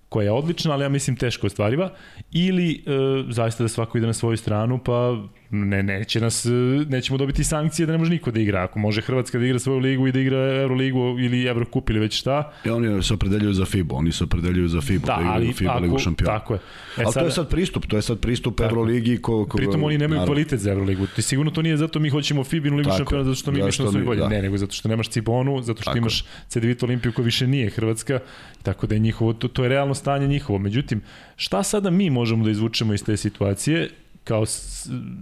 [0.10, 1.90] koja je odlična, ali ja mislim teško ostvariva,
[2.32, 2.92] ili e,
[3.30, 5.18] zaista da svako ide na svoju stranu, pa
[5.56, 6.50] ne, neće nas, e,
[6.88, 8.64] nećemo dobiti sankcije da ne može niko da igra.
[8.64, 12.14] Ako može Hrvatska da igra svoju ligu i da igra Euroligu ili Evrokup ili već
[12.16, 15.54] šta, I oni se opredeljuju za FIBA, oni se opredeljuju za FIBA, Da, da, igraju
[15.54, 16.34] FIBA ako, ligu šampiona.
[16.34, 16.60] tako je.
[16.98, 19.98] E Ali to je sad pristup, to je sad pristup Euroligi ko, ko Pritom oni
[19.98, 20.26] nemaju naravno.
[20.28, 21.08] kvalitet za Euroligu.
[21.08, 23.66] Ti sigurno to nije zato mi hoćemo FIBA-inu ligu Tako šampiona zato što mi Zato
[23.66, 24.20] mišljamo mi- bolje.
[24.20, 24.28] da.
[24.30, 27.70] Ne, nego zato što nemaš Cibonu, zato što Tako imaš CDVita Olimpiju koja više nije
[27.70, 28.20] Hrvatska,
[28.64, 30.60] tako da je njihovo, to, to je realno stanje njihovo.
[30.60, 31.02] Međutim,
[31.36, 33.90] šta sada mi možemo da izvučemo iz te situacije?
[34.26, 34.46] Kao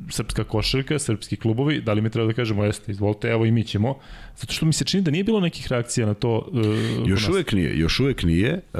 [0.09, 3.63] srpska košarka, srpski klubovi, da li mi treba da kažemo jeste, izvolite, evo i mi
[3.63, 3.97] ćemo,
[4.37, 6.49] zato što mi se čini da nije bilo nekih reakcija na to.
[6.51, 8.53] Uh, još uvek nije, još uvek nije.
[8.53, 8.79] Uh,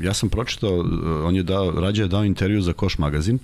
[0.00, 0.86] ja sam pročitao, uh,
[1.24, 3.38] on je dao, rađe je dao intervju za Koš magazin,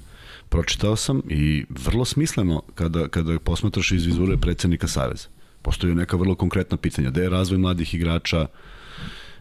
[0.49, 5.29] pročitao sam i vrlo smisleno kada, kada posmatraš iz vizure predsednika Saveza.
[5.63, 7.11] Postoje neka vrlo konkretna pitanja.
[7.11, 8.47] Gde je razvoj mladih igrača,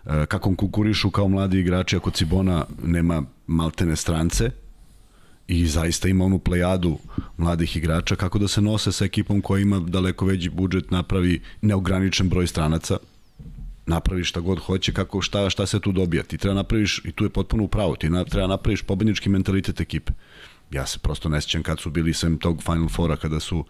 [0.04, 4.52] kako konkurišu kao mladi igrači ako Cibona nema maltene strance,
[5.48, 6.98] i zaista ima onu plejadu
[7.38, 12.30] mladih igrača kako da se nose sa ekipom koja ima daleko veći budžet, napravi neograničen
[12.30, 12.98] broj stranaca,
[13.86, 16.24] napravi šta god hoće, kako, šta, šta se tu dobija.
[16.24, 20.14] Ti treba napraviš, i tu je potpuno upravo, ti na, treba napraviš pobednički mentalitet ekipe.
[20.72, 23.66] Ja se prosto ne sjećam kad su bili sem tog Final Fora, kada su,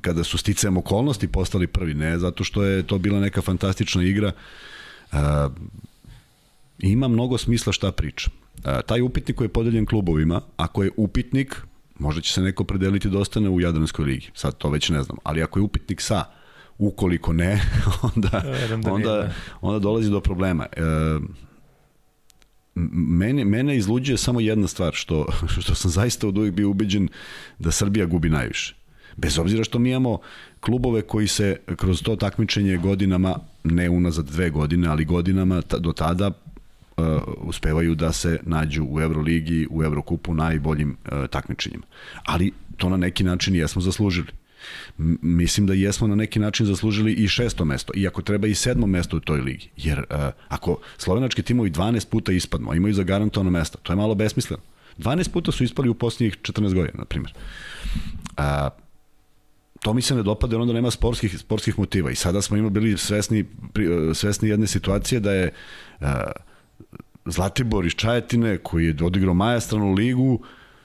[0.00, 4.32] kada su sticajem okolnosti postali prvi, ne zato što je to bila neka fantastična igra,
[5.12, 5.18] uh,
[6.78, 8.30] ima mnogo smisla šta priča.
[8.64, 11.56] E, taj upitnik koji je podeljen klubovima, ako je upitnik,
[11.98, 14.30] možda će se neko predeliti da ostane u Jadranskoj ligi.
[14.34, 15.18] Sad to već ne znam.
[15.22, 16.24] Ali ako je upitnik sa,
[16.78, 17.60] ukoliko ne,
[18.16, 18.42] onda,
[18.82, 19.32] da onda, da.
[19.60, 20.66] onda dolazi do problema.
[20.72, 20.80] E,
[22.74, 25.26] mene, mene izluđuje samo jedna stvar, što,
[25.62, 27.08] što sam zaista od uvijek bio ubeđen
[27.58, 28.74] da Srbija gubi najviše.
[29.16, 30.18] Bez obzira što mi imamo
[30.60, 36.30] klubove koji se kroz to takmičenje godinama, ne unazad dve godine, ali godinama do tada
[36.96, 37.04] uh,
[37.36, 41.84] uspevaju da se nađu u Euroligi, u Evrokupu najboljim uh, takmičenjima.
[42.24, 44.28] Ali to na neki način jesmo zaslužili.
[44.98, 48.86] M mislim da jesmo na neki način zaslužili i šesto mesto, iako treba i sedmo
[48.86, 49.68] mesto u toj ligi.
[49.76, 50.16] Jer uh,
[50.48, 54.62] ako slovenački timovi 12 puta ispadnu, a imaju zagarantovano mesto, to je malo besmisleno.
[54.98, 57.32] 12 puta su ispali u posljednjih 14 godina, na primjer.
[58.38, 58.84] Uh,
[59.80, 62.10] to mi se ne dopada, onda nema sportskih, sportskih motiva.
[62.10, 63.44] I sada smo imali bili svesni,
[64.14, 65.50] svesni jedne situacije da je
[66.00, 66.06] uh,
[67.26, 70.40] Zlatibor iz Čajetine, koji je odigrao majastranu ligu,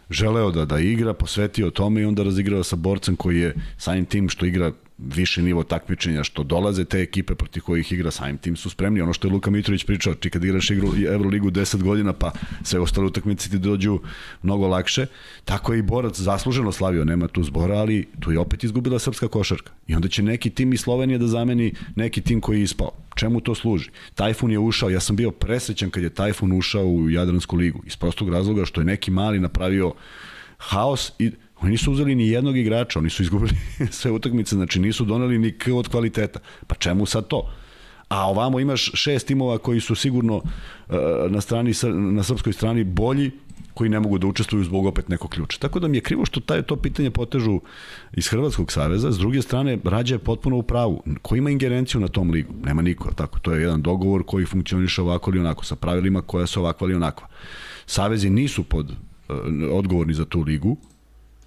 [0.09, 4.29] želeo da da igra, posvetio tome i onda razigrao sa borcem koji je samim tim
[4.29, 4.71] što igra
[5.07, 9.01] više nivo takmičenja što dolaze te ekipe protiv kojih igra samim tim su spremni.
[9.01, 12.31] Ono što je Luka Mitrović pričao, či kad igraš igru Euroligu 10 godina pa
[12.63, 13.99] sve ostale utakmice ti dođu
[14.43, 15.05] mnogo lakše.
[15.45, 19.27] Tako je i borac zasluženo slavio, nema tu zbora, ali tu je opet izgubila srpska
[19.27, 19.71] košarka.
[19.87, 22.91] I onda će neki tim iz Slovenije da zameni neki tim koji je ispao.
[23.15, 23.89] Čemu to služi?
[24.15, 27.83] Tajfun je ušao, ja sam bio presrećan kad je Tajfun ušao u Jadransku ligu.
[27.85, 29.93] Iz prostog razloga što je neki mali napravio
[30.57, 33.51] haos i Oni nisu uzeli ni jednog igrača, oni su izgubili
[33.99, 36.39] sve utakmice, znači nisu doneli ni k od kvaliteta.
[36.67, 37.51] Pa čemu sad to?
[38.09, 40.43] A ovamo imaš šest timova koji su sigurno uh,
[41.29, 43.31] na strani na srpskoj strani bolji
[43.73, 45.57] koji ne mogu da učestvuju zbog opet nekog ključa.
[45.59, 47.61] Tako da mi je krivo što taj, to pitanje potežu
[48.13, 51.03] iz Hrvatskog saveza, s druge strane Rađa je potpuno u pravu.
[51.21, 52.53] Ko ima ingerenciju na tom ligu?
[52.65, 53.39] Nema niko, tako.
[53.39, 56.95] To je jedan dogovor koji funkcioniše ovako ili onako, sa pravilima koja su ovakva ili
[56.95, 57.27] onakva.
[57.85, 59.35] Savezi nisu pod uh,
[59.71, 60.77] odgovorni za tu ligu,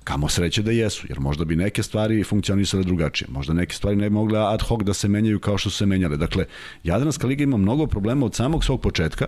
[0.04, 3.28] Kamo sreće da jesu, jer možda bi neke stvari funkcionisale drugačije.
[3.30, 5.86] Možda neke stvari ne bi mogle ad hoc da se menjaju kao što su se
[5.86, 6.16] menjale.
[6.16, 6.44] Dakle,
[6.84, 9.26] Jadranska liga ima mnogo problema od samog svog početka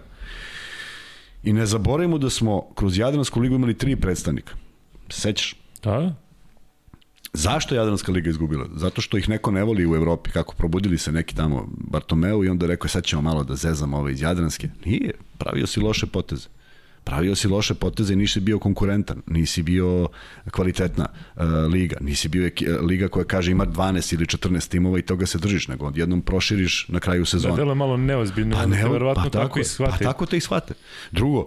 [1.43, 4.55] i ne zaboravimo da smo kroz Jadransku ligu imali tri predstavnika.
[5.09, 5.55] Sećaš?
[5.83, 6.15] Da.
[7.33, 8.67] Zašto je Jadranska liga izgubila?
[8.75, 10.31] Zato što ih neko ne voli u Evropi.
[10.31, 14.13] Kako probudili se neki tamo Bartomeu i onda rekao sad ćemo malo da zezamo ove
[14.13, 14.69] iz Jadranske.
[14.85, 16.49] Nije, pravio si loše poteze
[17.05, 20.09] pravio si loše poteze i nisi bio konkurentan, nisi bio
[20.51, 25.03] kvalitetna uh, liga, nisi bio eki, liga koja kaže ima 12 ili 14 timova i
[25.03, 27.55] toga se držiš, nego odjednom proširiš na kraju sezona.
[27.55, 29.93] Da, delo malo neozbiljno, pa ne, verovatno pa tako, tako i shvate.
[29.99, 30.75] Pa tako te i shvate.
[31.13, 31.47] Drugo,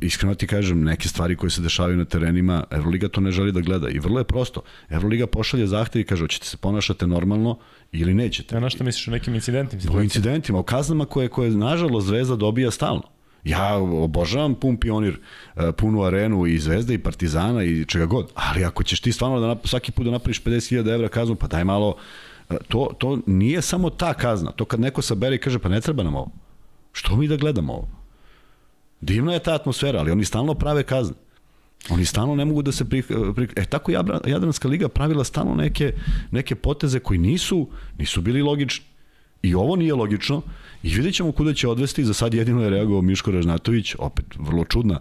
[0.00, 3.60] iskreno ti kažem, neke stvari koje se dešavaju na terenima, Evroliga to ne želi da
[3.60, 4.62] gleda i vrlo je prosto.
[4.88, 7.58] Evroliga pošalje zahtev i kaže, hoćete se ponašate normalno
[7.92, 8.56] ili nećete.
[8.56, 9.98] Ja na što misliš o nekim incidentima?
[9.98, 13.13] O incidentima, o kaznama koje, koje nažalost Zvezda dobija stalno.
[13.44, 15.18] Ja obožavam pun pionir,
[15.56, 19.40] e, punu arenu i Zvezda i Partizana i čega god, ali ako ćeš ti stvarno
[19.40, 21.96] da svaki put da napraviš 50.000 evra kaznu, pa daj malo,
[22.50, 25.80] e, to, to nije samo ta kazna, to kad neko sabere i kaže pa ne
[25.80, 26.30] treba nam ovo,
[26.92, 27.88] što mi da gledamo ovo?
[29.00, 31.16] Divna je ta atmosfera, ali oni stalno prave kazne.
[31.90, 33.02] Oni stalno ne mogu da se pri,
[33.34, 33.92] pri e tako
[34.26, 35.92] Jadranska liga pravila stalno neke
[36.30, 38.84] neke poteze koji nisu nisu bili logični.
[39.42, 40.42] I ovo nije logično
[40.84, 42.04] i vidjet ćemo kuda će odvesti.
[42.04, 45.00] Za sad jedino je reagovao Miško Ražnatović, opet vrlo čudna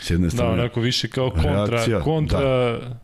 [0.00, 0.56] s jedne da, strane.
[0.56, 3.00] Da, onako više kao kontra, reakcija, kontra da.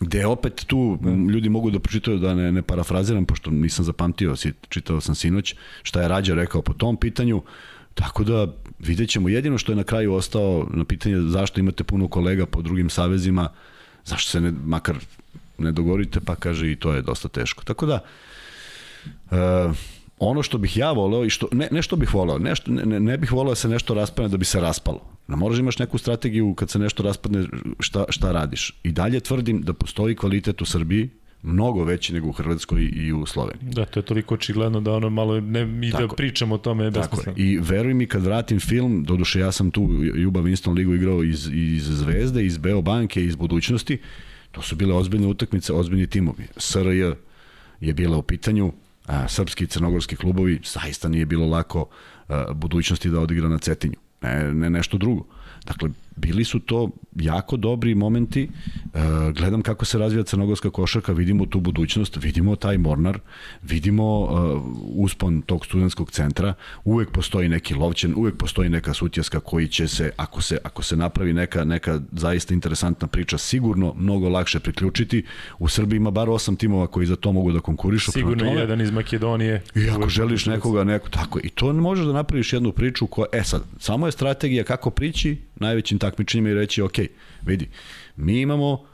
[0.00, 0.98] Gde opet tu
[1.32, 4.34] ljudi mogu da pročitaju da ne, ne parafraziram, pošto nisam zapamtio,
[4.68, 7.42] čitao sam sinoć, šta je Rađa rekao po tom pitanju,
[7.94, 8.46] tako da
[8.78, 9.28] vidjet ćemo.
[9.28, 13.48] Jedino što je na kraju ostao na pitanje zašto imate puno kolega po drugim savezima,
[14.04, 14.96] zašto se ne, makar
[15.58, 17.64] ne dogovorite, pa kaže i to je dosta teško.
[17.64, 18.00] Tako da,
[19.30, 19.76] uh,
[20.20, 23.00] ono što bih ja voleo i što, ne, ne što bih voleo, ne, što, ne,
[23.00, 25.00] ne bih voleo da se nešto raspadne da bi se raspalo.
[25.28, 27.44] Ne moraš da imaš neku strategiju kad se nešto raspadne
[27.80, 28.80] šta, šta radiš.
[28.82, 31.08] I dalje tvrdim da postoji kvalitet u Srbiji,
[31.42, 33.70] mnogo veći nego u Hrvatskoj i u Sloveniji.
[33.70, 36.90] Da, to je toliko očigledno da ono malo ne, i da pričamo o tome je
[36.90, 37.38] besmisleno.
[37.38, 41.50] I veruj mi kad vratim film, doduše ja sam tu Juba Winston ligu igrao iz,
[41.52, 43.98] iz Zvezde, iz Beobanke, iz budućnosti,
[44.52, 46.44] to su bile ozbiljne utakmice, ozbiljni timovi.
[46.56, 47.12] SRJ
[47.80, 48.72] je bila u pitanju,
[49.10, 51.88] a, srpski i crnogorski klubovi, zaista nije bilo lako
[52.28, 53.96] a, budućnosti da odigra na Cetinju.
[54.22, 55.24] Ne, ne nešto drugo.
[55.66, 58.48] Dakle, bili su to jako dobri momenti.
[58.94, 63.18] E, gledam kako se razvija crnogorska košarka, vidimo tu budućnost, vidimo taj Mornar,
[63.62, 64.36] vidimo e,
[64.94, 70.10] uspon tog studentskog centra, uvek postoji neki lovćen, uvek postoji neka sutjaska koji će se,
[70.16, 75.24] ako se, ako se napravi neka, neka zaista interesantna priča, sigurno mnogo lakše priključiti.
[75.58, 78.12] U Srbiji ima bar osam timova koji za to mogu da konkurišu.
[78.12, 79.62] Sigurno tome, jedan iz Makedonije.
[79.74, 83.44] I ako želiš nekoga, neko, tako, i to možeš da napraviš jednu priču koja, e
[83.44, 86.98] sad, samo je strategija kako prići najvećim takmičenjima i reći, ok,
[87.42, 87.68] vidi,
[88.20, 88.84] mi imamo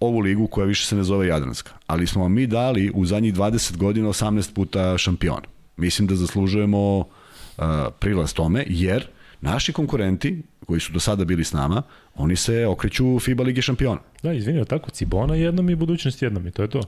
[0.00, 3.34] ovu ligu koja više se ne zove Jadranska, ali smo vam mi dali u zadnjih
[3.34, 5.42] 20 godina 18 puta šampiona.
[5.76, 7.64] Mislim da zaslužujemo uh,
[7.98, 9.06] prilaz tome, jer
[9.40, 11.82] naši konkurenti koji su do sada bili s nama,
[12.14, 14.00] oni se okreću FIBA Ligi šampiona.
[14.22, 16.80] Da, izvini, tako, Cibona jednom i budućnost jednom i to je to.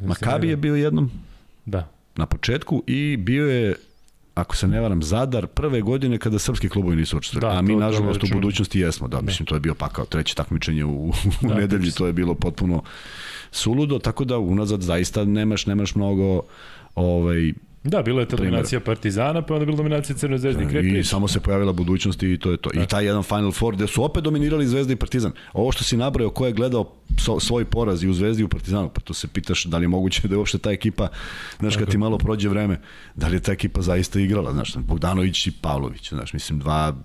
[0.00, 1.10] Makabi je bio jednom.
[1.64, 1.88] Da.
[2.16, 3.74] Na početku i bio je
[4.34, 7.54] ako se ne varam, Zadar prve godine kada srpski klubovi nisu učestvovali.
[7.54, 9.08] Da, a mi, nažalost, u budućnosti jesmo.
[9.08, 11.12] Da, da, mislim, to je bio pakao treće takmičenje u, u
[11.48, 12.82] da, nedelji, to je bilo potpuno
[13.50, 16.42] suludo, tako da unazad zaista nemaš, nemaš mnogo
[16.94, 17.52] ovaj,
[17.84, 20.94] Da, bila je ta dominacija Partizana, pa onda bila dominacija Crne zvezde i Krepić.
[20.94, 22.70] I samo se pojavila budućnost i to je to.
[22.74, 22.82] Da.
[22.82, 25.32] I taj jedan Final Four gde su opet dominirali Zvezda i Partizan.
[25.52, 26.92] Ovo što si nabrao, ko je gledao
[27.40, 29.88] svoj poraz i u Zvezdi i u Partizanu, pa to se pitaš da li je
[29.88, 31.08] moguće da je uopšte ta ekipa,
[31.58, 32.80] znaš, kad ti malo prođe vreme,
[33.14, 36.96] da li je ta ekipa zaista igrala, znaš, Bogdanović i Pavlović, znaš, mislim, dva,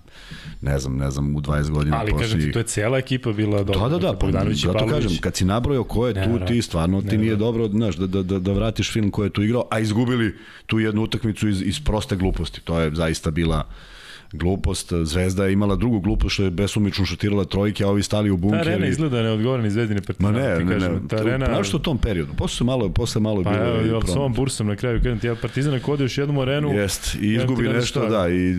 [0.60, 2.24] ne znam, ne znam, u 20 godina Ali posli...
[2.24, 3.88] kažem ti, to je cela ekipa bila dobra.
[3.88, 5.04] Da, da, da, Bogdanović i Pavlović.
[5.04, 8.22] kažem, kad si nabrojao ko je tu, ti stvarno, ti nije dobro, znaš, da, da,
[8.22, 10.36] da, da vratiš film ko je tu igrao, a izgubili
[10.68, 12.60] tu jednu utakmicu iz, iz proste gluposti.
[12.60, 13.64] To je zaista bila
[14.32, 14.92] glupost.
[15.04, 18.64] Zvezda je imala drugu glupost što je besumično šutirala trojke, a ovi stali u bunker.
[18.64, 18.90] Ta arena i...
[18.90, 20.32] izgleda neodgovorni zvezdini partizan.
[20.32, 21.00] Ma ne, ne, ne.
[21.08, 21.46] Ta arena...
[21.46, 22.32] Pa što u tom periodu?
[22.36, 25.26] Posle malo, posle malo pa, bilo ja, ja, s ovom bursom na kraju, kažem ti,
[25.26, 26.72] ja partizan kod još jednu arenu.
[26.72, 28.54] Jest, i izgubi nešto, da, i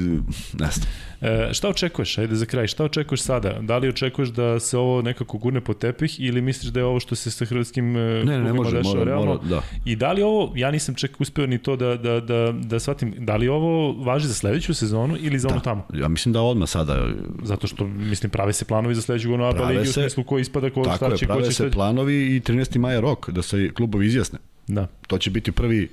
[0.60, 0.88] ne znam.
[1.22, 3.60] E, šta očekuješ, ajde za kraj, šta očekuješ sada?
[3.62, 7.00] Da li očekuješ da se ovo nekako gurne po tepih ili misliš da je ovo
[7.00, 9.34] što se sa hrvatskim e, ne, ne, može, dešava mora, realno?
[9.34, 9.62] Mora, da.
[9.86, 13.14] I da li ovo, ja nisam čak uspeo ni to da, da, da, da shvatim,
[13.18, 15.54] da li ovo važi za sledeću sezonu ili za da.
[15.54, 15.88] ono tamo?
[15.94, 17.08] Ja mislim da odmah sada.
[17.44, 20.70] Zato što, mislim, prave se planovi za sledeću godinu ABA ligi u smislu ko ispada,
[20.70, 21.52] ko šta će, ko će...
[21.52, 22.78] se planovi i 13.
[22.78, 24.40] maja rok da se klubovi izjasne.
[24.68, 24.88] Da.
[25.08, 25.90] To će biti prvi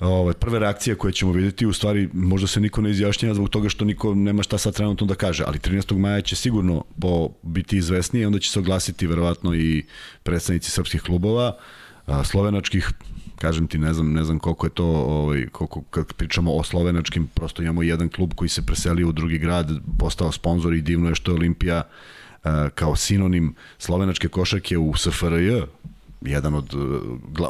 [0.00, 3.68] ovaj, prve reakcije koje ćemo videti, u stvari možda se niko ne izjašnjava zbog toga
[3.68, 5.98] što niko nema šta sad trenutno da kaže, ali 13.
[5.98, 9.84] maja će sigurno po, biti izvesnije, onda će se oglasiti verovatno i
[10.22, 11.56] predstavnici srpskih klubova,
[12.24, 12.90] slovenačkih,
[13.38, 17.26] kažem ti, ne znam, ne znam koliko je to, ovaj, koliko, kad pričamo o slovenačkim,
[17.26, 21.14] prosto imamo jedan klub koji se preselio u drugi grad, postao sponsor i divno je
[21.14, 21.82] što je Olimpija
[22.74, 25.62] kao sinonim slovenačke košarke u SFRJ,
[26.20, 26.74] jedan od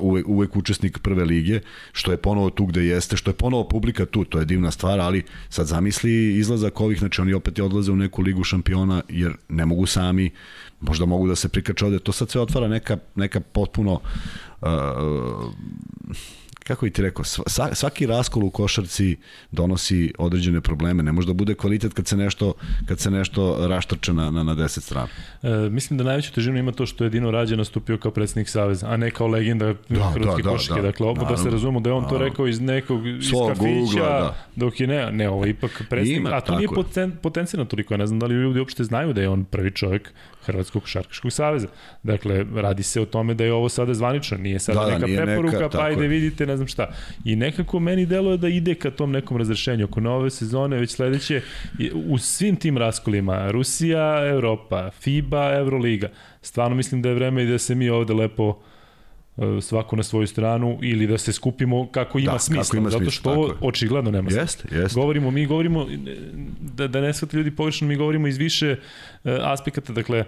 [0.00, 1.60] uvek, uvek učesnik prve lige,
[1.92, 5.00] što je ponovo tu gde jeste, što je ponovo publika tu, to je divna stvar,
[5.00, 9.66] ali sad zamisli izlazak ovih, znači oni opet odlaze u neku ligu šampiona, jer ne
[9.66, 10.30] mogu sami,
[10.80, 14.00] možda mogu da se prikače ovde, to sad sve otvara neka, neka potpuno
[14.60, 14.68] uh,
[16.66, 17.24] kako bi ti rekao,
[17.72, 19.16] svaki raskol u košarci
[19.52, 21.02] donosi određene probleme.
[21.02, 22.54] Ne može da bude kvalitet kad se nešto,
[22.86, 25.08] kad se nešto raštrče na, na, na 10 strana.
[25.42, 28.88] E, mislim da najveću težinu ima to što je Dino Rađe nastupio kao predsednik Saveza,
[28.88, 30.82] a ne kao legenda da, hrvatske da, košarke.
[30.82, 33.48] Da, dakle, obo da se razumemo da je on to rekao iz nekog iz Svog
[33.48, 34.36] kafića, Google, da.
[34.56, 36.68] dok je ne, ne, ovo ipak predsednik, ima, a to nije
[37.22, 40.12] poten, toliko, ja ne znam da li ljudi uopšte znaju da je on prvi čovjek
[40.46, 41.68] Hrvatskog košarkaškog saveza.
[42.02, 45.06] Dakle, radi se o tome da je ovo sada zvanično, nije sada da, da neka
[45.06, 46.88] nije preporuka, neka, pa ajde vidite, ne znam šta.
[47.24, 49.84] I nekako meni deluje da ide ka tom nekom razrešenju.
[49.84, 51.42] Oko nove sezone, već sledeće,
[51.94, 56.08] u svim tim raskolima, Rusija, Evropa, FIBA, Euroliga,
[56.42, 58.75] stvarno mislim da je vreme i da se mi ovde lepo e,
[59.60, 63.10] svako na svoju stranu ili da se skupimo kako ima da, smisla, kako ima zato
[63.10, 64.42] što ovo očigledno nema smisla.
[64.42, 65.00] Jeste, jeste.
[65.00, 65.86] Govorimo, mi govorimo,
[66.60, 68.76] da, da ne shvate ljudi pogrešno, mi govorimo iz više
[69.24, 70.24] uh, aspekata, dakle,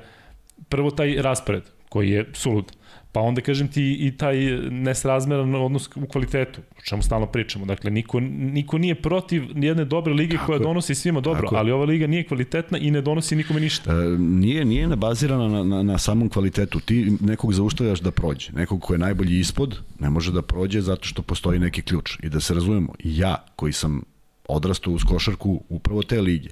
[0.69, 2.73] prvo taj raspored koji je sulud.
[3.19, 4.37] Pa onda kažem ti i taj
[4.71, 7.67] nesrazmeran odnos u kvalitetu, o čemu stalno pričamo.
[7.67, 11.73] Dakle, niko, niko nije protiv jedne dobre lige Tako koja donosi svima dobro, Tako ali
[11.73, 13.93] ova liga nije kvalitetna i ne donosi nikome ništa.
[13.93, 16.81] E, nije, nije bazirana na, na, na samom kvalitetu.
[16.81, 18.53] Ti nekog zaustavljaš da prođe.
[18.53, 22.19] Nekog ko je najbolji ispod ne može da prođe zato što postoji neki ključ.
[22.23, 24.03] I da se razumemo, ja koji sam
[24.49, 26.49] odrastao uz košarku upravo te lige.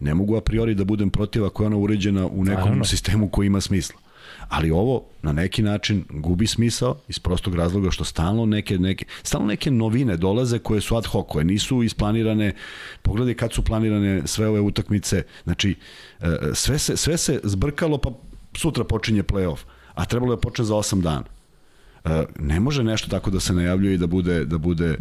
[0.00, 2.84] Ne mogu a priori da budem protiv ako je ona uređena u nekom Naravno.
[2.84, 4.05] sistemu koji ima smisla.
[4.48, 9.46] Ali ovo na neki način gubi smisao iz prostog razloga što stalno neke, neke, stalno
[9.46, 12.54] neke novine dolaze koje su ad hoc, koje nisu isplanirane.
[13.02, 15.22] Pogledaj kad su planirane sve ove utakmice.
[15.44, 15.74] Znači,
[16.20, 18.10] e, sve se, sve se zbrkalo pa
[18.56, 19.58] sutra počinje playoff,
[19.94, 21.24] a trebalo je početi za 8 dana
[22.04, 24.96] e, ne može nešto tako da se najavljuje i da bude da bude e,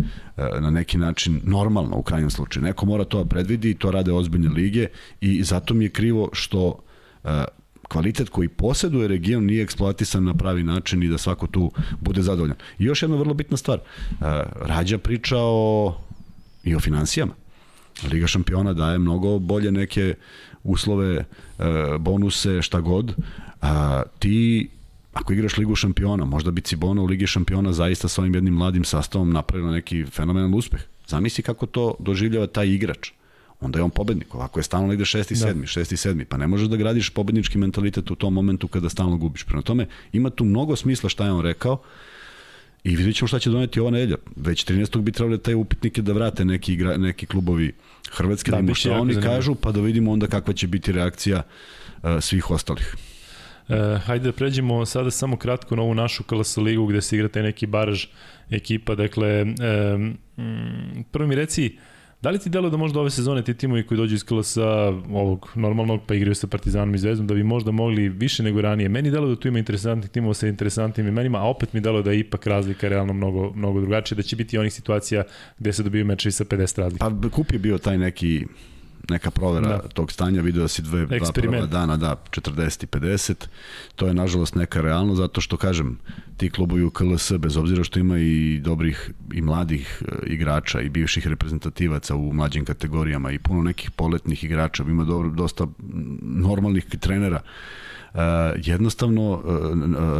[0.59, 2.63] na neki način normalno u krajnjem slučaju.
[2.63, 4.87] Neko mora to da predvidi i to rade ozbiljne lige
[5.21, 6.79] i zato mi je krivo što
[7.87, 11.71] kvalitet koji poseduje region nije eksploatisan na pravi način i da svako tu
[12.01, 12.57] bude zadovoljan.
[12.79, 13.79] I još jedna vrlo bitna stvar.
[13.79, 13.83] E,
[14.55, 15.97] Rađa priča o,
[16.63, 17.33] i o financijama.
[18.11, 20.15] Liga šampiona daje mnogo bolje neke
[20.63, 21.25] uslove, e,
[21.99, 23.15] bonuse, šta god.
[23.61, 24.69] A, ti
[25.13, 28.83] ako igraš Ligu šampiona, možda bi Cibona u Ligi šampiona zaista sa ovim jednim mladim
[28.83, 30.81] sastavom napravila neki fenomenal uspeh.
[31.07, 33.11] Zamisli kako to doživljava taj igrač
[33.65, 34.35] onda je on pobednik.
[34.35, 35.67] Ovako je stalno negde šesti, sedmi, da.
[35.67, 36.25] šesti, sedmi.
[36.25, 39.43] Pa ne možeš da gradiš pobednički mentalitet u tom momentu kada stalno gubiš.
[39.43, 41.81] Prema tome, ima tu mnogo smisla šta je on rekao
[42.83, 44.17] i vidjet ćemo šta će doneti ova nedelja.
[44.35, 45.01] Već 13.
[45.01, 47.73] bi trebali te upitnike da vrate neki, igra, neki klubovi
[48.11, 49.21] Hrvatske, da, da šta oni zanimljiv.
[49.21, 51.41] kažu, pa da vidimo onda kakva će biti reakcija
[52.03, 52.95] uh, svih ostalih.
[53.69, 57.27] E, hajde da pređemo sada samo kratko na ovu našu KLS ligu gde se igra
[57.27, 58.05] taj neki baraž
[58.49, 58.95] ekipa.
[58.95, 59.45] Dakle, e,
[61.11, 61.77] prvo mi reci,
[62.25, 64.67] Da li ti delo da možda ove sezone ti timovi koji dođu iz klasa
[65.11, 68.89] ovog normalnog pa igraju sa Partizanom i Zvezdom da bi možda mogli više nego ranije?
[68.89, 72.11] Meni delo da tu ima interesantnih timova sa interesantnim imenima, a opet mi delo da
[72.11, 75.23] je ipak razlika realno mnogo, mnogo drugačija, da će biti onih situacija
[75.59, 77.09] gde se dobiju mečevi sa 50 razlika.
[77.09, 78.45] Pa kup je bio taj neki
[79.09, 79.87] neka provera da.
[79.87, 83.33] tog stanja, vidio da si dve, dva prva dana, da, 40 i 50.
[83.95, 85.99] To je nažalost neka realno, zato što, kažem,
[86.37, 90.89] ti klubovi u KLS, bez obzira što ima i dobrih i mladih e, igrača i
[90.89, 95.67] bivših reprezentativaca u mlađim kategorijama i puno nekih poletnih igrača, ima dobro, dosta
[96.21, 97.41] normalnih trenera,
[98.15, 98.21] Uh,
[98.65, 99.43] jednostavno uh,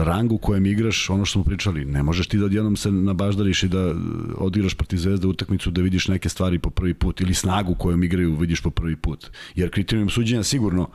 [0.03, 3.63] rang u kojem igraš, ono što smo pričali, ne možeš ti da odjednom se nabaždariš
[3.63, 3.93] i da
[4.37, 8.35] odigraš protiv Zvezda utakmicu da vidiš neke stvari po prvi put ili snagu kojom igraju
[8.35, 9.31] vidiš po prvi put.
[9.55, 10.89] Jer kriterijum suđenja sigurno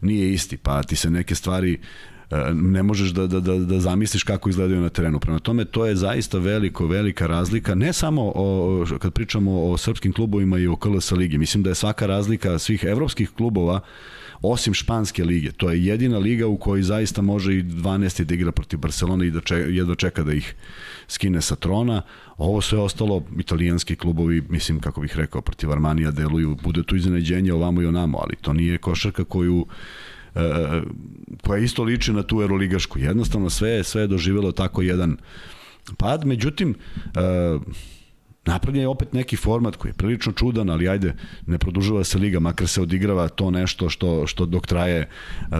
[0.00, 1.78] nije isti, pa ti se neke stvari
[2.52, 5.20] ne možeš da, da, da, da zamisliš kako izgledaju na terenu.
[5.20, 10.12] Prema tome, to je zaista veliko, velika razlika, ne samo o, kad pričamo o srpskim
[10.12, 11.38] klubovima i o KLS ligi.
[11.38, 13.80] Mislim da je svaka razlika svih evropskih klubova uh,
[14.42, 15.52] osim španske lige.
[15.52, 18.24] To je jedina liga u kojoj zaista može i 12.
[18.24, 20.54] da igra protiv Barcelona i da čeka, jedva čeka da ih
[21.08, 22.02] skine sa trona.
[22.36, 27.52] Ovo sve ostalo, italijanski klubovi, mislim, kako bih rekao, protiv Armanija deluju, bude tu iznenađenje
[27.52, 29.66] ovamo i onamo, ali to nije košarka koju
[30.34, 30.40] e,
[31.42, 32.98] koja isto liči na tu eroligašku.
[32.98, 35.16] Jednostavno sve, sve je doživjelo tako jedan
[35.96, 36.74] pad, međutim,
[37.04, 37.58] e,
[38.46, 41.14] Napravljen je opet neki format koji je prilično čudan, ali ajde,
[41.46, 45.08] ne produžava se liga, makar se odigrava to nešto što, što dok traje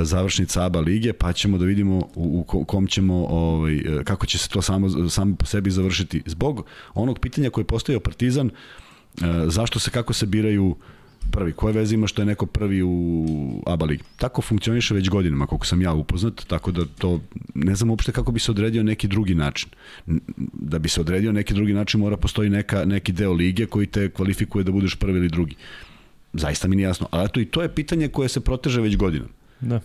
[0.02, 4.48] završnica ABA lige, pa ćemo da vidimo u, u kom ćemo, ovaj, kako će se
[4.48, 6.22] to samo, samo po sebi završiti.
[6.26, 8.50] Zbog onog pitanja koje je postavio Partizan,
[9.46, 10.76] zašto se, kako se biraju
[11.30, 11.52] prvi.
[11.52, 14.02] Koje veze ima što je neko prvi u ABA ligi?
[14.16, 17.20] Tako funkcioniše već godinama, koliko sam ja upoznat, tako da to,
[17.54, 19.68] ne znam uopšte kako bi se odredio neki drugi način.
[20.52, 24.10] Da bi se odredio neki drugi način mora postoji neka, neki deo lige koji te
[24.10, 25.56] kvalifikuje da budeš prvi ili drugi.
[26.32, 27.08] Zaista mi nije jasno.
[27.10, 29.30] Ali eto i to je pitanje koje se proteže već godinama.
[29.60, 29.80] Da.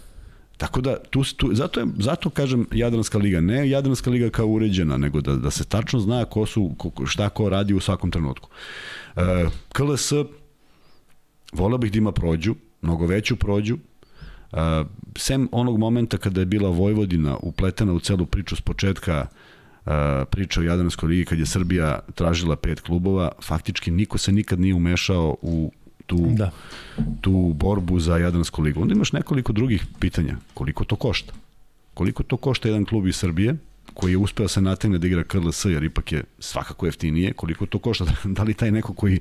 [0.58, 4.98] Tako da, tu, tu, zato, je, zato kažem Jadranska liga, ne Jadranska liga kao uređena,
[4.98, 8.50] nego da, da se tačno zna ko su, ko, šta ko radi u svakom trenutku.
[9.16, 10.14] E, KLS
[11.56, 13.78] volao bih da ima prođu, mnogo veću prođu,
[14.52, 14.88] Uh,
[15.18, 19.28] sem onog momenta kada je bila Vojvodina upletena u celu priču s početka
[19.86, 19.92] uh,
[20.32, 24.76] priča o Jadranskoj ligi kad je Srbija tražila pet klubova, faktički niko se nikad nije
[24.76, 25.72] umešao u
[26.06, 26.52] tu, da.
[27.22, 28.82] tu borbu za Jadransku ligu.
[28.82, 30.38] Onda imaš nekoliko drugih pitanja.
[30.54, 31.34] Koliko to košta?
[31.94, 33.56] Koliko to košta jedan klub iz Srbije
[33.96, 37.80] koji je uspeo se nategne da igra KLS, jer ipak je svakako jeftinije, koliko to
[37.80, 38.06] košta,
[38.38, 39.20] da li taj neko koji,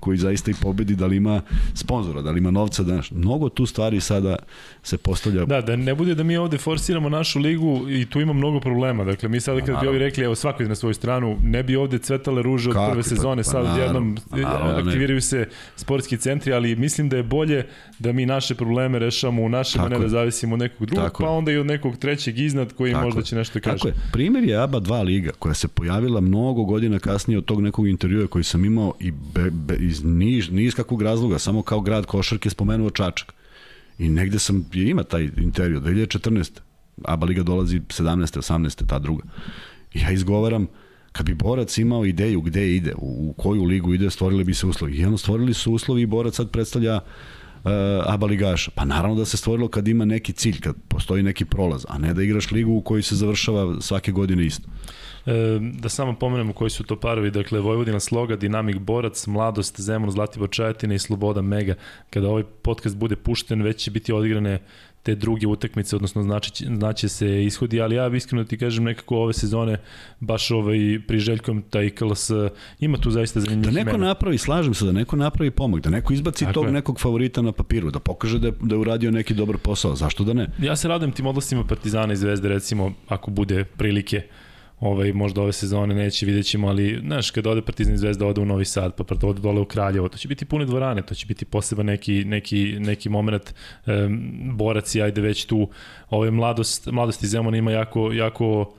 [0.00, 1.42] koji zaista i pobedi, da li ima
[1.74, 4.36] sponzora, da li ima novca, da mnogo tu stvari sada
[4.82, 5.44] se postavlja.
[5.44, 9.04] Da, da ne bude da mi ovde forsiramo našu ligu i tu ima mnogo problema.
[9.04, 11.98] Dakle, mi sada kad bi ovi rekli, evo svako na svoju stranu, ne bi ovde
[11.98, 16.76] cvetale ruže od Kako, prve sezone, pa, sad jednom pa, aktiviraju se sportski centri, ali
[16.76, 17.66] mislim da je bolje
[17.98, 21.22] da mi naše probleme rešamo u našem, a ne da zavisimo od nekog drugog, Tako
[21.22, 23.78] pa onda i od nekog trećeg iznad koji Tako možda će nešto kaže.
[23.78, 23.94] Tako je.
[24.12, 28.26] Primer je ABA 2 liga koja se pojavila mnogo godina kasnije od tog nekog intervjua
[28.26, 32.50] koji sam imao i be, be, iz niz, niz kakvog razloga, samo kao grad košarke
[32.50, 33.32] spomenuo Čačak.
[33.98, 36.50] I negde sam, je ima taj intervju, 2014.
[37.04, 38.52] ABA liga dolazi 17.
[38.52, 38.86] 18.
[38.86, 39.22] ta druga.
[39.94, 40.66] I ja izgovaram,
[41.12, 44.66] kad bi borac imao ideju gde ide, u, u koju ligu ide, stvorili bi se
[44.66, 44.94] uslovi.
[44.96, 47.02] I jedno stvorili su uslovi i borac sad predstavlja uh,
[48.06, 48.70] ABA ligaša.
[48.74, 52.14] Pa naravno da se stvorilo kad ima neki cilj, kad postoji neki prolaz, a ne
[52.14, 54.68] da igraš ligu u kojoj se završava svake godine isto.
[55.26, 60.10] E, da samo pomenemo koji su to parovi, dakle Vojvodina Sloga, Dinamik Borac, Mladost, Zemun,
[60.10, 61.74] Zlatibor Čajetina i Sloboda Mega.
[62.10, 64.60] Kada ovaj podcast bude pušten, već će biti odigrane
[65.06, 69.32] te druge utakmice, odnosno znači, znači se ishodi, ali ja iskreno ti kažem nekako ove
[69.32, 69.78] sezone
[70.20, 72.30] baš ovaj priželjkom taj KLS
[72.80, 74.06] ima tu zaista zanimljivih Da neko imena.
[74.06, 76.72] napravi, slažem se, da neko napravi pomoć, da neko izbaci Tako tog je.
[76.72, 80.24] nekog favorita na papiru, da pokaže da je, da je uradio neki dobar posao, zašto
[80.24, 80.48] da ne?
[80.58, 84.22] Ja se radujem tim odlastima Partizana i Zvezde, recimo, ako bude prilike
[84.80, 88.44] ovaj, možda ove sezone neće, vidjet ćemo, ali znaš, kada ode Partizan Zvezda, ode u
[88.44, 91.26] Novi Sad, pa prvo ode dole u Kraljevo, to će biti pune dvorane, to će
[91.26, 93.54] biti poseban neki, neki, neki moment,
[93.86, 95.68] um, borac i ajde već tu,
[96.10, 98.74] ovaj, mladost, mladost iz Zemona ima jako, jako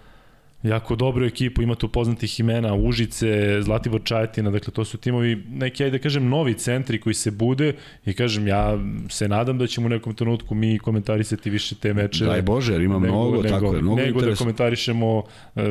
[0.68, 5.84] jako dobru ekipu, ima tu poznatih imena, Užice, Zlatibor Čajetina, dakle to su timovi, neki,
[5.84, 7.74] ajde da kažem, novi centri koji se bude
[8.06, 12.26] i kažem, ja se nadam da ćemo u nekom trenutku mi komentarisati više te meče.
[12.26, 14.40] Daj Bože, jer ima nego, mnogo, nego, tako je, mnogo nego interes.
[14.40, 15.64] da komentarišemo uh,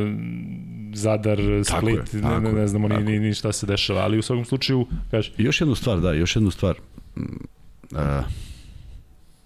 [0.95, 4.01] Zadar, Split, tako je, tako ne, ne, ne znamo ni, ni, ni šta se dešava,
[4.01, 5.33] ali u svakom slučaju, kaže.
[5.39, 6.77] I još jednu stvar, da, još jednu stvar.
[7.17, 7.99] Uh,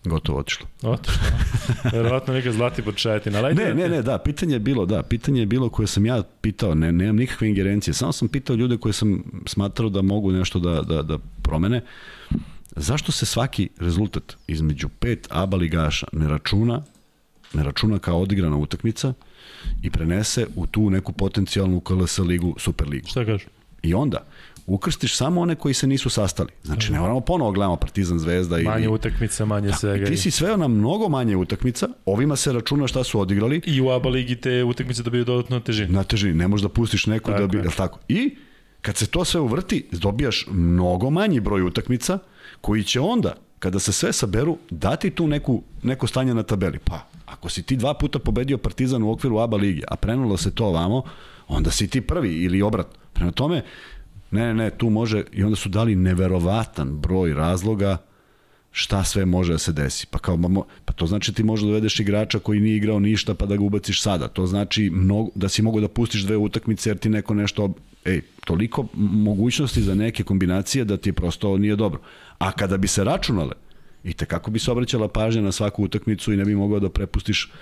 [0.04, 0.66] Gotovo otišlo.
[0.82, 1.22] Otišlo.
[1.92, 3.42] Verovatno neka Zlatibor Čajetina.
[3.42, 6.22] Ne, ne, ne, ne, da, pitanje je bilo, da, pitanje je bilo koje sam ja
[6.40, 10.58] pitao, ne, nemam nikakve ingerencije, samo sam pitao ljude koje sam smatrao da mogu nešto
[10.58, 11.82] da, da, da promene.
[12.76, 16.82] Zašto se svaki rezultat između pet ABA ligaša ne računa,
[17.54, 19.12] ne računa kao odigrana utakmica
[19.82, 23.08] i prenese u tu neku potencijalnu KLS ligu, Super ligu?
[23.08, 23.46] Šta kažu?
[23.82, 24.24] I onda,
[24.74, 26.48] ukrstiš samo one koji se nisu sastali.
[26.62, 28.58] Znači, ne moramo ponovo gledamo Partizan Zvezda.
[28.58, 30.06] i Manje utakmica, manje Tako, svega.
[30.06, 33.60] Ti si sveo na mnogo manje utakmica, ovima se računa šta su odigrali.
[33.66, 35.92] I u ABA ligi te utakmice dobiju dodatno težinu.
[35.92, 37.58] Na težini, ne možeš da pustiš neku tako da bi...
[37.58, 37.64] Je.
[37.76, 37.98] Tako.
[38.08, 38.36] I
[38.80, 42.18] kad se to sve uvrti, dobijaš mnogo manji broj utakmica,
[42.60, 46.78] koji će onda, kada se sve saberu, dati tu neku, neko stanje na tabeli.
[46.78, 50.54] Pa, ako si ti dva puta pobedio Partizan u okviru ABA ligi, a prenulo se
[50.54, 51.02] to ovamo,
[51.48, 52.86] onda si ti prvi ili obrat.
[53.12, 53.62] Prema tome,
[54.30, 57.96] Ne, ne, ne, tu može, i onda su dali neverovatan broj razloga
[58.72, 60.06] šta sve može da se desi.
[60.10, 60.38] Pa kao,
[60.84, 63.62] pa to znači ti možeš da dovedeš igrača koji nije igrao ništa pa da ga
[63.62, 64.28] ubaciš sada.
[64.28, 67.72] To znači mnogo, da si mogu da pustiš dve utakmice jer ti neko nešto,
[68.04, 72.00] ej, toliko mogućnosti za neke kombinacije da ti prosto nije dobro.
[72.38, 73.52] A kada bi se računale,
[74.04, 76.88] i te kako bi se obraćala pažnja na svaku utakmicu i ne bi mogao da
[76.90, 77.52] prepustiš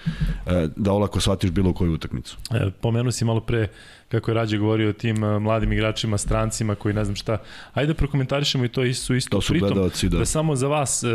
[0.47, 2.37] e, da olako shvatiš bilo koju utakmicu.
[2.51, 3.69] E, pomenu si malo pre
[4.09, 7.39] kako je Rađe govorio o tim uh, mladim igračima, strancima koji ne znam šta.
[7.75, 9.37] Ajde da prokomentarišemo i to isto isto.
[9.37, 10.19] To su Pritom, gledalci, da.
[10.19, 10.25] da.
[10.25, 11.11] samo za vas, uh,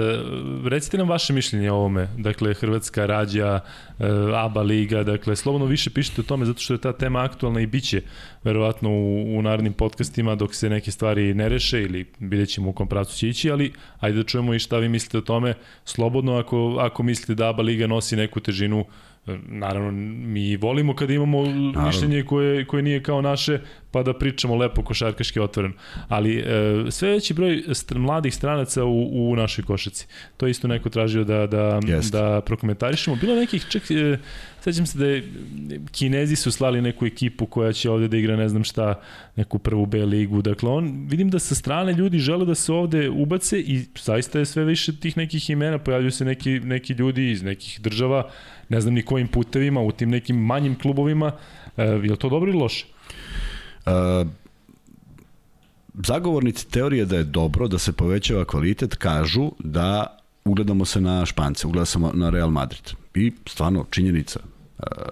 [0.67, 2.07] recite nam vaše mišljenje o ovome.
[2.17, 3.59] Dakle, Hrvatska, Rađa,
[3.99, 7.61] uh, ABA Liga, dakle, slobodno više pišite o tome zato što je ta tema aktualna
[7.61, 8.01] i biće
[8.43, 12.73] verovatno u, u narednim podcastima dok se neke stvari ne reše ili vidjet ćemo u
[12.73, 15.53] kom pravcu će ići, ali ajde da čujemo i šta vi mislite o tome.
[15.85, 18.85] Slobodno ako, ako mislite da ABA Liga nosi neku težinu
[19.47, 19.91] Naravno,
[20.28, 21.88] mi volimo kada imamo Naravno.
[21.88, 23.59] mišljenje koje, koje nije kao naše,
[23.91, 25.74] pa da pričamo lepo košarkaški otvoreno.
[26.07, 26.45] Ali e,
[26.89, 30.07] sve veći broj st mladih stranaca u, u našoj košaci.
[30.38, 31.80] To isto neko tražio da, da,
[32.11, 33.15] da prokomentarišemo.
[33.15, 34.17] Bilo nekih, čak, e,
[34.64, 35.32] sećam se da je,
[35.91, 39.01] Kinezi su slali neku ekipu koja će ovde da igra ne znam šta,
[39.36, 40.41] neku prvu B ligu.
[40.41, 44.45] Dakle, on, vidim da sa strane ljudi žele da se ovde ubace i zaista je
[44.45, 48.30] sve više tih nekih imena, pojavljuju se neki, neki ljudi iz nekih država,
[48.70, 51.32] ne znam ni kojim putevima, u tim nekim manjim klubovima.
[51.78, 52.86] E, je to dobro ili loše?
[53.86, 54.28] Uh,
[55.93, 61.68] zagovornici teorije da je dobro, da se povećava kvalitet, kažu da ugledamo se na Špance,
[61.68, 62.91] ugledamo se na Real Madrid.
[63.16, 64.52] I stvarno, činjenica.
[64.91, 65.07] Uh,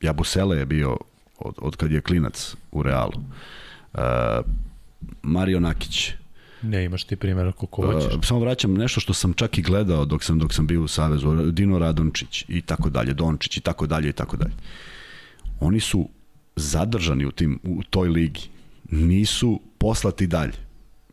[0.00, 0.96] Jabusele je bio
[1.38, 3.12] od, od kad je klinac u Realu.
[3.92, 4.00] Uh,
[5.22, 6.12] Mario Nakić,
[6.62, 8.14] Ne, imaš ti primjera koliko hoćeš.
[8.14, 10.88] Uh, samo vraćam nešto što sam čak i gledao dok sam dok sam bio u
[10.88, 14.54] Savezu, Dino Radončić i tako dalje, Dončić i tako dalje i tako dalje.
[15.60, 16.08] Oni su
[16.56, 18.48] zadržani u tim u toj ligi.
[18.90, 20.52] Nisu poslati dalje.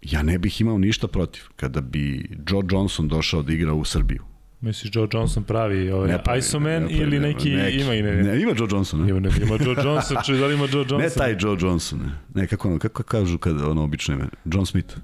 [0.01, 4.23] Ja ne bih imao ništa protiv kada bi Joe Johnson došao da igra u Srbiju.
[4.61, 7.77] Misliš Joe Johnson pravi ovaj Ne pravi, Isoman ne pravi, ili ne, neki, neki.
[7.77, 9.09] ima i ne, Ne, ima Joe Johnson, ne?
[9.09, 10.99] Ima, ne, ima Joe Johnson, čuj, da li ima Joe Johnson?
[10.99, 12.41] Ne taj Joe Johnson, ne.
[12.41, 14.27] Ne, kako, ono, kako kažu kada ono obično ime?
[14.45, 14.95] John Smith.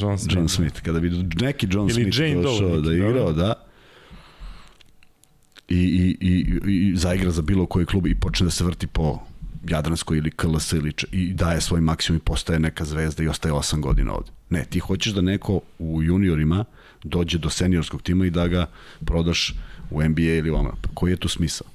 [0.00, 0.36] John Smith.
[0.36, 0.80] John Smith.
[0.80, 3.42] Kada bi neki John Ili Smith Jane došao Doe neki, da igrao, da.
[3.42, 3.54] da.
[5.68, 9.18] I, i, i, i zaigra za bilo koji klub i počne da se vrti po
[9.68, 13.52] Jadranskoj ili KLS ili č, i daje svoj maksimum i postaje neka zvezda i ostaje
[13.52, 14.30] 8 godina ovde.
[14.50, 16.64] Ne, ti hoćeš da neko u juniorima
[17.04, 18.66] dođe do seniorskog tima i da ga
[19.04, 19.54] prodaš
[19.90, 20.76] u NBA ili u Amara.
[20.94, 21.66] Koji je tu smisao?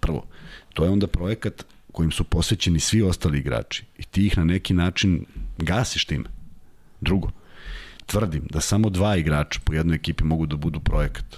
[0.00, 0.26] Prvo,
[0.74, 4.74] to je onda projekat kojim su posvećeni svi ostali igrači i ti ih na neki
[4.74, 5.24] način
[5.58, 6.24] gasiš time.
[7.00, 7.30] Drugo,
[8.06, 11.36] tvrdim da samo dva igrača po jednoj ekipi mogu da budu projekat.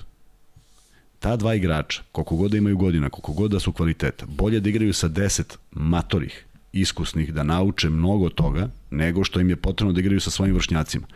[1.18, 4.68] Ta dva igrača, koliko god da imaju godina, koliko god da su kvaliteta, bolje da
[4.68, 10.00] igraju sa 10 matorih, iskusnih, da nauče mnogo toga, nego što im je potrebno da
[10.00, 11.06] igraju sa svojim vršnjacima.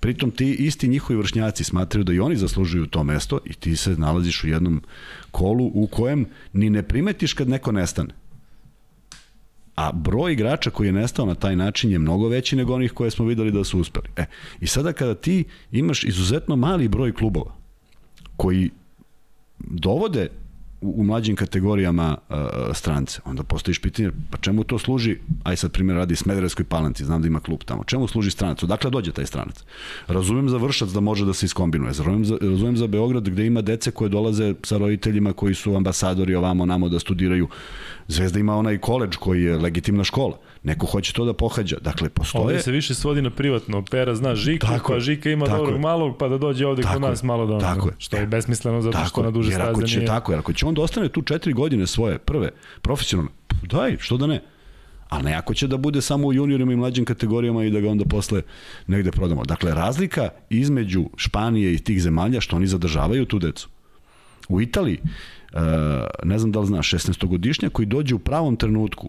[0.00, 3.96] Pritom ti isti njihovi vršnjaci smatraju da i oni zaslužuju to mesto i ti se
[3.96, 4.82] nalaziš u jednom
[5.30, 8.14] kolu u kojem ni ne primetiš kad neko nestane.
[9.76, 13.10] A broj igrača koji je nestao na taj način je mnogo veći nego onih koje
[13.10, 14.08] smo videli da su uspeli.
[14.16, 14.24] E,
[14.60, 17.54] I sada kada ti imaš izuzetno mali broj klubova
[18.36, 18.70] koji
[19.58, 20.28] dovode
[20.84, 22.36] u, u mlađim kategorijama uh,
[22.72, 27.22] strance, onda postojiš pitanje, pa čemu to služi, aj sad primjer radi Smederevskoj palanci, znam
[27.22, 29.64] da ima klub tamo, čemu služi stranac, odakle dođe taj stranac?
[30.06, 33.62] Razumem za vršac da može da se iskombinuje, razumem za, razumem za Beograd gde ima
[33.62, 37.48] dece koje dolaze sa roditeljima koji su ambasadori ovamo namo da studiraju,
[38.08, 40.38] Zvezda ima onaj koleđ koji je legitimna škola.
[40.62, 41.76] Neko hoće to da pohađa.
[41.80, 42.42] Dakle, postoje...
[42.42, 43.84] Ovde se više svodi na privatno.
[43.90, 45.80] Pera zna Žiku, Tako pa je, Žika ima tako dobrog je.
[45.80, 47.92] malog, pa da dođe ovde Tako kod nas je, malo da ono, je.
[47.98, 50.06] što je besmisleno zato Tako što na duže staze će, nije.
[50.06, 52.50] Tako, jer ako će on da ostane tu četiri godine svoje, prve,
[52.82, 53.30] profesionalne,
[53.62, 54.42] daj, što da ne?
[55.08, 57.90] Ali ne ako će da bude samo u juniorima i mlađim kategorijama i da ga
[57.90, 58.42] onda posle
[58.86, 59.44] negde prodamo.
[59.44, 63.68] Dakle, razlika između Španije i tih zemalja što oni zadržavaju tu decu.
[64.48, 65.00] U Italiji,
[66.22, 69.08] ne znam da li znaš, 16-godišnja koji dođe u pravom trenutku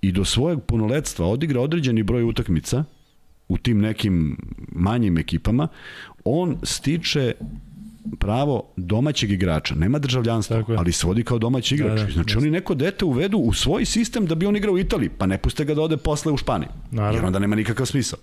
[0.00, 2.84] i do svojeg punoletstva odigra određeni broj utakmica
[3.48, 4.36] u tim nekim
[4.72, 5.68] manjim ekipama,
[6.24, 7.32] on stiče
[8.18, 11.98] pravo domaćeg igrača, nema državljanstva, ali se vodi kao domaći igrač.
[11.98, 12.38] Da, da, znači jeste.
[12.38, 15.38] oni neko dete uvedu u svoj sistem da bi on igrao u Italiji, pa ne
[15.38, 16.68] puste ga da ode posle u Španiju.
[16.90, 17.16] Naravno.
[17.16, 18.18] Jer onda nema nikakav smisao.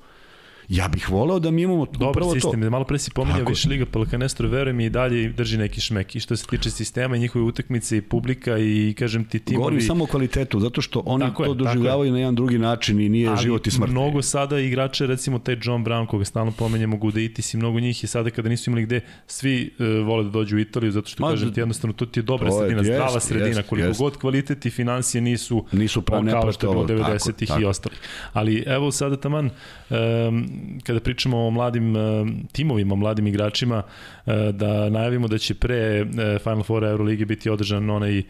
[0.69, 2.69] Ja bih voleo da mi imamo Dobar sistem, to.
[2.69, 3.45] malo pre si pominjao je.
[3.49, 6.15] više Liga Pelkanestro, verujem i dalje drži neki šmek.
[6.15, 9.57] I što se tiče sistema i njihove utakmice i publika i kažem ti timovi.
[9.61, 11.57] Govorim samo o kvalitetu, zato što oni Tako je, to je.
[11.57, 13.91] doživljavaju na jedan drugi način i nije ali život i smrt.
[13.91, 18.07] mnogo sada igrača, recimo taj John Brown koga stalno pomenjamo, Gudeitis i mnogo njih je
[18.07, 21.29] sada kada nisu imali gde, svi uh, vole da dođu u Italiju zato što Ma,
[21.29, 23.87] kažem ti jednostavno to ti je dobra to je, sredina, jest, zdrava sredina, jest, koliko
[23.87, 23.99] jest.
[23.99, 27.61] god kvalitet i financije nisu, Nisu ne kao što je bilo ovo, tako, 90-ih tako.
[27.61, 27.99] i ostalih.
[28.33, 29.49] Ali evo sada taman
[29.89, 33.83] um, kada pričamo o mladim um, timovima, mladim igračima,
[34.25, 36.07] uh, da najavimo da će pre uh,
[36.43, 38.23] Final Four Euroligi biti održan onaj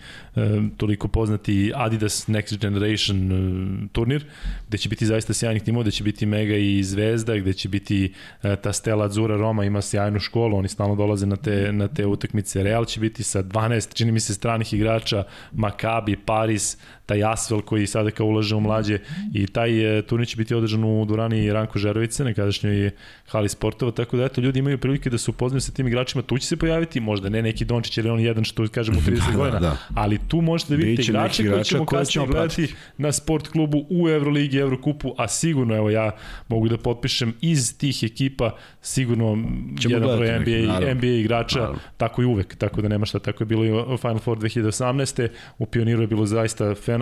[0.78, 4.26] toliko poznati Adidas Next Generation turnir,
[4.68, 8.14] gde će biti zaista sjajnih timova, gde će biti Mega i Zvezda, gde će biti
[8.62, 12.64] ta Stella Azura Roma ima sjajnu školu, oni stalno dolaze na te, na te utakmice.
[12.64, 17.88] Real će biti sa 12, čini mi se, stranih igrača, Maccabi, Paris, taj Asvel koji
[17.88, 18.99] sada kao ulaže u mlađe
[19.34, 22.91] i taj e, turnir će biti održan u dvorani Ranko Žerovice, nekadašnjoj
[23.28, 26.38] hali sportova, tako da eto, ljudi imaju prilike da se upoznaju sa tim igračima, tu
[26.38, 29.32] će se pojaviti, možda ne neki Dončić ili on jedan što kažemo u 30 Da,
[29.32, 29.78] da, godina, da.
[29.95, 32.76] ali tu možete da vidite igrače koji ćemo koje kasnije ćemo gledati pratiti.
[32.97, 36.12] na sport klubu u Euroligi, Evrokupu, a sigurno, evo ja
[36.47, 39.38] mogu da potpišem iz tih ekipa sigurno
[39.82, 40.93] Ćemo jedan broj gledati neki, NBA, naravno.
[40.93, 41.80] NBA igrača, Naravno.
[41.97, 45.28] tako i uvek, tako da nema šta, tako je bilo i Final Four 2018.
[45.58, 46.97] U Pioniru je bilo zaista fenomenalno,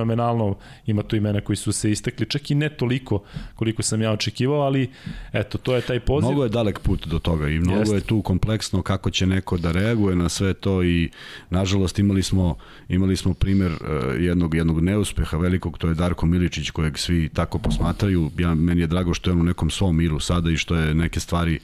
[0.85, 3.23] ima tu imena koji su se istakli, čak i ne toliko
[3.55, 4.89] koliko sam ja očekivao, ali
[5.33, 6.27] eto, to je taj poziv.
[6.27, 7.95] Mnogo je dalek put do toga i mnogo Jeste.
[7.95, 11.09] je tu kompleksno kako će neko da reaguje na sve to i
[11.49, 12.55] nažalost imali smo
[12.89, 13.79] imali smo primer uh,
[14.19, 18.87] jednog jednog neuspeha velikog to je Darko Miličić kojeg svi tako posmatraju ja meni je
[18.87, 21.59] drago što je on u nekom svom miru sada i što je neke stvari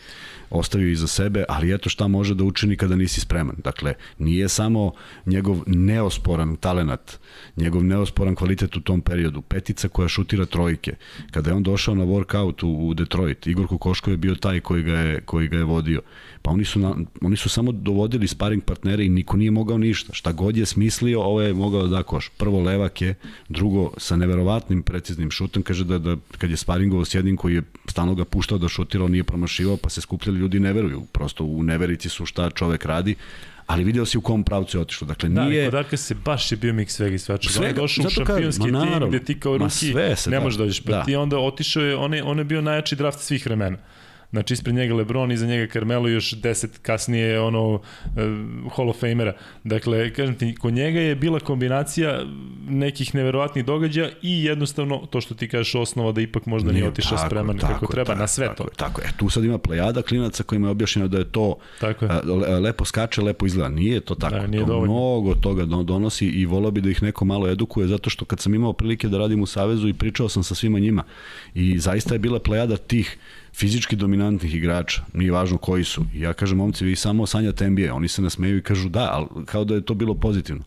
[0.52, 3.56] ostavio iza sebe, ali eto šta može da učini kada nisi spreman.
[3.64, 4.92] Dakle, nije samo
[5.26, 7.20] njegov neosporan talenat,
[7.56, 10.94] njegov neosporan kvalitet u tom periodu, petica koja šutira trojke.
[11.32, 14.84] Kada je on došao na workout u, u Detroit, Igor Kokoško je bio taj koji
[14.84, 16.02] ga je, koji ga je vodio.
[16.42, 20.14] Pa oni su, na, oni su samo dovodili sparing partnere i niko nije mogao ništa.
[20.14, 22.30] Šta god je smislio, ovo je mogao da koš.
[22.38, 23.16] Prvo levak je,
[23.50, 27.64] drugo sa neverovatnim preciznim šutom, kaže da, da kad je sparingovao s jednim koji je
[27.88, 31.06] stalno ga puštao da šutira, on nije promašivao, pa se skupljali ljudi ne veruju.
[31.12, 33.16] Prosto u neverici su šta čovek radi,
[33.68, 35.08] ali video si u kom pravcu je otišlo.
[35.08, 35.64] Dakle, da, nije...
[35.64, 37.54] Da, kod Arka se baš je bio mix svega i svačega.
[37.54, 39.94] Svega, on je došao u šampionski tim naravno, gde ti kao ruki
[40.28, 40.84] ne možeš da dođeš.
[40.84, 41.04] Pa da.
[41.04, 43.78] ti onda otišao je, on je, on je bio najjači draft svih vremena.
[44.32, 47.82] Znači ispred njega Lebron, iza njega Carmelo još 10 kasnije ono uh,
[48.76, 49.34] Hall of Famera.
[49.64, 52.24] Dakle, kažem ti, kod njega je bila kombinacija
[52.70, 56.90] nekih neverovatnih događaja i jednostavno to što ti kažeš osnova da ipak možda nije, nije
[56.90, 58.70] otišao spreman tako, kako treba tako, na sve tako, to.
[58.76, 62.12] Tako je, tu sad ima plejada klinaca kojima je objašnjeno da je to tako je.
[62.12, 63.70] Uh, lepo skače, lepo izgleda.
[63.70, 64.36] Nije to tako.
[64.36, 64.94] Da, nije to dovoljno.
[64.94, 68.56] mnogo toga donosi i volao bi da ih neko malo edukuje zato što kad sam
[68.56, 71.04] imao prilike da radim u Savezu i pričao sam sa svima njima
[71.56, 73.18] i zaista je bila plejada tih
[73.54, 76.06] fizički dominantnih igrača, nije važno koji su.
[76.14, 79.46] I ja kažem, momci, vi samo sanjate NBA, oni se nasmeju i kažu da, ali
[79.46, 80.64] kao da je to bilo pozitivno.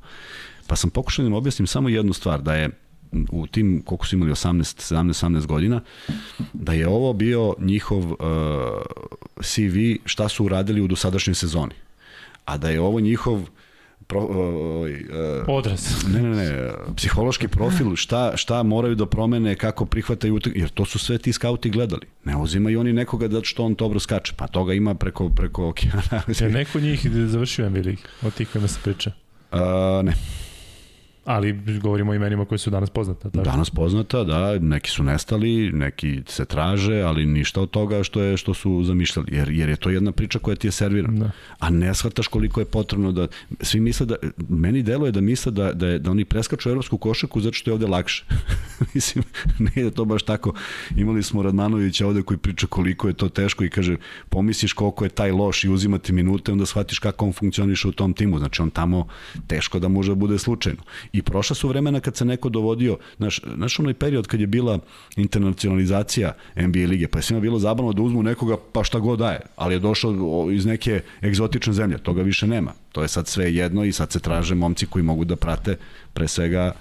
[0.67, 2.71] Pa sam pokušao da im objasnim samo jednu stvar, da je
[3.31, 5.81] u tim, koliko su imali, 18, 17, 18 godina,
[6.53, 8.19] da je ovo bio njihov uh,
[9.43, 11.75] CV šta su uradili u dosadašnjoj sezoni.
[12.45, 13.49] A da je ovo njihov
[14.07, 16.05] pro, uh, uh, odraz.
[16.15, 20.85] Ne, ne, ne, psihološki profil, šta, šta moraju da promene, kako prihvataju utak, jer to
[20.85, 22.07] su sve ti skauti gledali.
[22.25, 26.23] Ne uzimaju oni nekoga da što on dobro skače, pa toga ima preko, preko okeana.
[26.41, 29.13] Je neko njih završio lig, od tih kojima se priča?
[29.53, 29.59] Uh,
[30.05, 30.15] ne.
[31.25, 31.53] Ali
[31.83, 33.31] govorimo o imenima koji su danas poznata.
[33.31, 33.45] Tako?
[33.45, 38.37] Danas poznata, da, neki su nestali, neki se traže, ali ništa od toga što je
[38.37, 41.19] što su zamišljali, jer, jer je to jedna priča koja ti je servirana.
[41.19, 41.31] Da.
[41.59, 43.27] A ne shvataš koliko je potrebno da,
[43.61, 44.15] svi misle da,
[44.49, 47.73] meni deluje da misle da, da, je, da oni preskaču evropsku košaku zato što je
[47.73, 48.25] ovde lakše.
[48.95, 49.25] Mislim,
[49.59, 50.55] nije to baš tako.
[50.97, 53.97] Imali smo Radmanovića ovde koji priča koliko je to teško i kaže,
[54.29, 58.13] pomisliš koliko je taj loš i uzimati minute, onda shvatiš kako on funkcioniše u tom
[58.13, 58.39] timu.
[58.39, 59.07] Znači, on tamo
[59.47, 60.83] teško da može da bude slučajno
[61.15, 64.79] I prošla su vremena kad se neko dovodio, naš, naš onaj period kad je bila
[65.17, 69.41] internacionalizacija NBA lige, pa je svima bilo zabavno da uzmu nekoga pa šta god daje,
[69.57, 72.73] ali je došao iz neke egzotične zemlje, toga više nema.
[72.93, 75.77] To je sad sve jedno i sad se traže momci koji mogu da prate
[76.15, 76.73] pre svega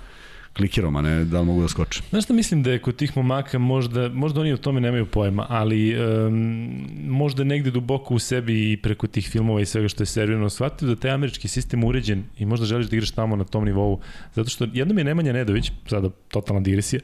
[0.57, 2.01] klikirom, a ne da li mogu da skoče.
[2.09, 5.45] Znaš šta mislim da je kod tih momaka možda, možda oni o tome nemaju pojma,
[5.49, 10.07] ali um, možda negde duboko u sebi i preko tih filmova i svega što je
[10.07, 13.65] servirano shvatio da taj američki sistem uređen i možda želiš da igraš tamo na tom
[13.65, 13.99] nivou.
[14.33, 17.01] Zato što jednom je Nemanja Nedović, sada totalna digresija,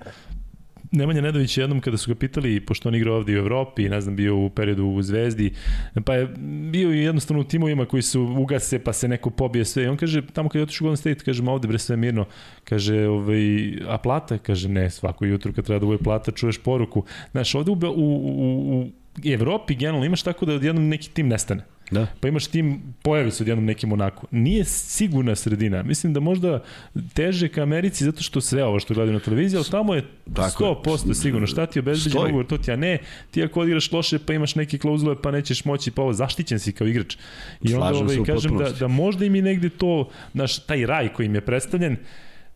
[0.92, 4.16] Nemanja Nedović jednom kada su ga pitali, pošto on igra ovde u Evropi, ne znam,
[4.16, 5.54] bio u periodu u Zvezdi,
[6.06, 6.28] pa je
[6.72, 9.84] bio i jednostavno u timovima koji su ugase, pa se neko pobije sve.
[9.84, 11.98] I on kaže, tamo kad je otišao u Golden State, kaže, ma ovde bre sve
[11.98, 12.26] mirno.
[12.64, 14.38] Kaže, ovaj, a plata?
[14.38, 17.06] Kaže, ne, svako jutro kad treba da bude plata, čuješ poruku.
[17.32, 18.90] Znaš, ovde u, u, u, u
[19.26, 21.66] Evropi generalno imaš tako da odjednom neki tim nestane.
[21.92, 22.08] Da.
[22.20, 24.28] Pa imaš tim, pojavi se odjednom neki Monako.
[24.32, 25.84] Nije sigurna sredina.
[25.84, 26.64] Mislim da možda
[27.14, 30.82] teže ka Americi zato što sve ovo što gledaju na televiziji, ali tamo je Tako
[30.86, 31.16] 100% je.
[31.16, 31.48] sigurno.
[31.48, 32.98] Šta ti obezbeđen ugovor, to ti ja ne.
[33.32, 36.72] Ti ako odigraš loše pa imaš neke klauzule pa nećeš moći, pa ovo zaštićen si
[36.72, 37.18] kao igrač.
[37.62, 41.26] I onda ovaj, kažem da, da možda im i negde to, naš, taj raj koji
[41.26, 41.98] im je predstavljen,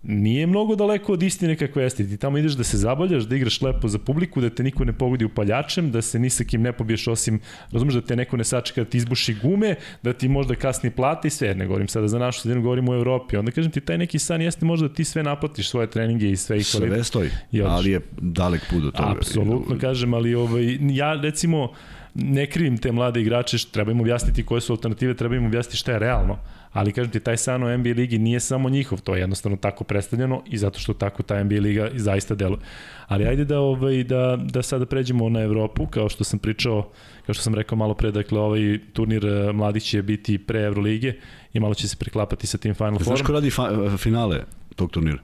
[0.04, 2.08] nije mnogo daleko od istine kakve jeste.
[2.08, 4.94] Ti tamo ideš da se zabavljaš, da igraš lepo za publiku, da te niko ne
[4.94, 7.40] pogodi upaljačem, da se ni sa kim ne pobiješ osim,
[7.72, 11.28] razumeš da te neko ne sačeka da ti izbuši gume, da ti možda kasni plata
[11.28, 11.56] i sve.
[11.56, 13.38] Ne govorim sada za našu sredinu, govorim u Evropi.
[13.38, 16.36] Onda kažem ti, taj neki san jeste možda da ti sve naplatiš, svoje treninge i
[16.36, 16.58] sve.
[16.58, 17.30] I sve stoji,
[17.66, 19.12] ali je dalek put do toga.
[19.12, 21.72] Apsolutno kažem, ali ovaj, ja recimo
[22.14, 25.92] ne krivim te mlade igrače, treba im objasniti koje su alternative, treba im objasniti šta
[25.92, 26.38] je realno
[26.74, 29.84] ali kažem ti, taj san o NBA ligi nije samo njihov, to je jednostavno tako
[29.84, 32.60] predstavljeno i zato što tako ta NBA liga zaista deluje.
[33.08, 36.90] Ali ajde da, ovaj, da, da sada pređemo na Evropu, kao što sam pričao,
[37.26, 41.14] kao što sam rekao malo pre, dakle ovaj turnir eh, mladih će biti pre Evrolige
[41.54, 43.04] i malo će se preklapati sa tim Final Four.
[43.04, 44.44] Znaš ko radi fa finale
[44.76, 45.20] tog turnira?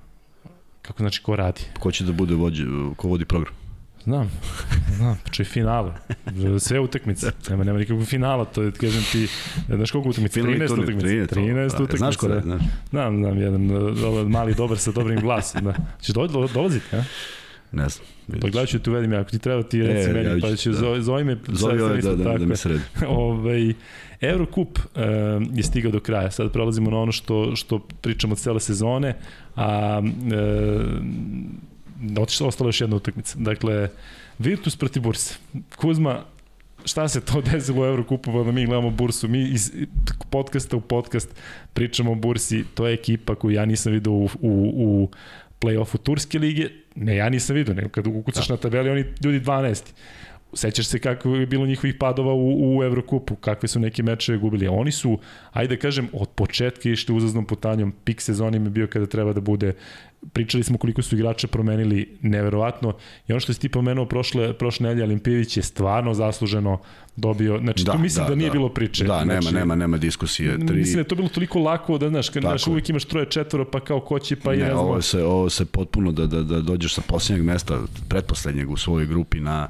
[0.81, 1.61] Kako znači ko radi?
[1.79, 2.63] Ko će da bude vođe,
[2.95, 3.58] ko vodi program?
[4.09, 4.31] Znam,
[4.95, 5.91] znam, znači finale.
[6.59, 7.31] Sve utakmice.
[7.49, 9.27] Nema, nema nikakvog finala, to je, kažem ti,
[9.75, 10.41] znaš koliko utakmice?
[10.41, 11.07] 13 utakmice.
[11.07, 11.97] 13 utakmice.
[11.97, 12.61] Znaš ko da, znaš?
[12.89, 13.61] Znam, znam, jedan
[14.27, 15.63] mali dobar sa dobrim glasom.
[15.63, 15.73] Da.
[16.01, 17.03] Češ do, do, dolaziti, ja?
[17.71, 18.07] Ne znam.
[18.41, 20.55] Pa gledat ću te uvedim ja, ako ti treba ti reci e, meni, ja pa
[20.55, 21.01] ću, da.
[21.01, 21.37] zove me.
[21.47, 22.79] Zove ove da, da, da mi sredi.
[23.07, 23.73] ovaj,
[24.21, 25.01] Eurocup uh,
[25.53, 26.31] je stigao do kraja.
[26.31, 29.15] Sad prelazimo na ono što, što pričamo od cele sezone,
[29.55, 30.99] a uh,
[32.19, 33.35] otišla, ostala još jedna utakmica.
[33.39, 33.89] Dakle,
[34.39, 35.35] Virtus protiv Bursa.
[35.75, 36.25] Kuzma,
[36.85, 39.71] šta se to desilo u Evrokupu, pa da mi gledamo bursu, mi iz
[40.29, 41.35] podcasta u podcast
[41.73, 45.09] pričamo o bursi, to je ekipa koju ja nisam vidio u, u, u
[45.61, 48.53] play-offu Turske lige, ne, ja nisam vidio, nego kad ukucaš da.
[48.53, 49.83] na tabeli, oni ljudi 12.
[50.53, 54.67] Sećaš se kako je bilo njihovih padova u, u Evrokupu, kakve su neke mečeve gubili.
[54.67, 55.19] Oni su,
[55.51, 59.33] ajde da kažem, od početka išli uzaznom putanjom, pik sezoni im je bio kada treba
[59.33, 59.73] da bude
[60.33, 62.93] pričali smo koliko su igrače promenili neverovatno
[63.27, 66.79] i ono što si ti pomenuo prošle, prošle nedelje Olimpijević je stvarno zasluženo
[67.15, 68.53] dobio, znači da, tu mislim da, da nije da.
[68.53, 69.03] bilo priče.
[69.03, 70.65] Da, znači, nema, nema, nema diskusije.
[70.67, 70.77] Tri...
[70.77, 73.65] Mislim da je to bilo toliko lako da, znaš, kad znaš, uvijek imaš troje, četvoro,
[73.65, 74.79] pa kao ko će, pa ne, i ne znam.
[74.79, 79.05] Ovo se, ovo se potpuno da, da, da dođeš sa posljednjeg mesta, pretposlednjeg u svojoj
[79.05, 79.67] grupi na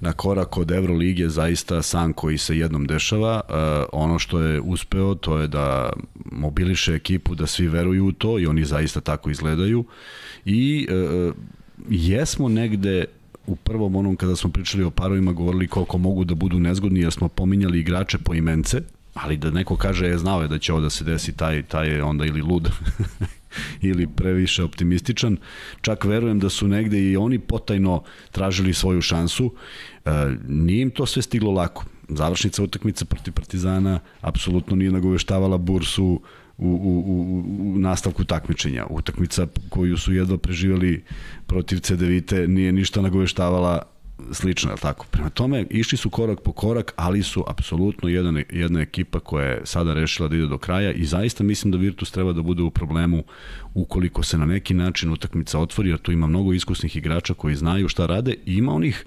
[0.00, 3.40] na korak od Evrolige zaista san koji se jednom dešava.
[3.48, 3.54] Uh,
[3.92, 5.90] ono što je uspeo to je da
[6.32, 9.84] mobiliše ekipu, da svi veruju u to i oni zaista tako izgledaju.
[10.44, 11.34] I uh,
[11.88, 13.04] jesmo negde
[13.46, 17.12] u prvom onom kada smo pričali o parovima govorili koliko mogu da budu nezgodni jer
[17.12, 18.80] smo pominjali igrače po imence,
[19.14, 21.88] ali da neko kaže je znao je da će ovo da se desi taj, taj
[21.88, 22.68] je onda ili lud
[23.80, 25.36] ili previše optimističan.
[25.80, 29.54] Čak verujem da su negde i oni potajno tražili svoju šansu.
[30.04, 30.10] E,
[30.48, 31.84] nije im to sve stiglo lako.
[32.08, 36.20] Završnica utakmice protiv Partizana apsolutno nije nagoveštavala bursu u,
[36.58, 37.44] u, u,
[37.74, 38.86] u nastavku takmičenja.
[38.90, 41.04] Utakmica koju su jedva preživali
[41.46, 43.82] protiv CDVite nije ništa nagoveštavala
[44.32, 45.06] slično, je tako?
[45.10, 49.60] Prema tome, išli su korak po korak, ali su apsolutno jedna, jedna ekipa koja je
[49.64, 52.70] sada rešila da ide do kraja i zaista mislim da Virtus treba da bude u
[52.70, 53.24] problemu
[53.74, 57.88] ukoliko se na neki način utakmica otvori, jer tu ima mnogo iskusnih igrača koji znaju
[57.88, 59.04] šta rade i ima onih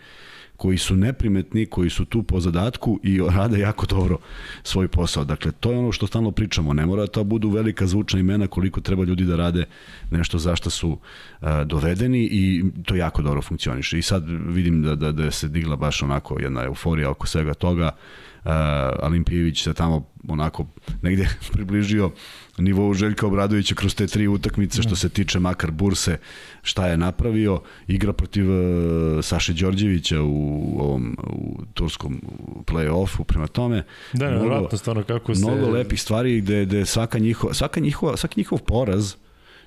[0.62, 4.18] koji su neprimetni, koji su tu po zadatku i rade jako dobro
[4.64, 5.24] svoj posao.
[5.26, 6.74] Dakle, to je ono što stalno pričamo.
[6.74, 9.66] Ne mora to budu velika zvučna imena koliko treba ljudi da rade
[10.12, 14.00] nešto zašto su uh, dovedeni i to jako dobro funkcioniše.
[14.00, 17.92] I sad vidim da, da, da se digla baš onako jedna euforija oko svega toga.
[18.46, 18.52] Uh,
[19.02, 20.66] Alimpijević se tamo onako
[21.02, 22.12] negde približio
[22.58, 24.96] nivou Željka Obradovića kroz te tri utakmice što da.
[24.96, 26.18] se tiče makar Burse
[26.62, 32.22] šta je napravio igra protiv uh, Saše Đorđevića u ovom u turskom
[32.66, 33.84] play-offu prema tome
[34.14, 38.40] da, mnogo, stvarno kako se mnogo lepih stvari gde, gde svaka njihova svaka njihova svaki
[38.40, 39.16] njihov poraz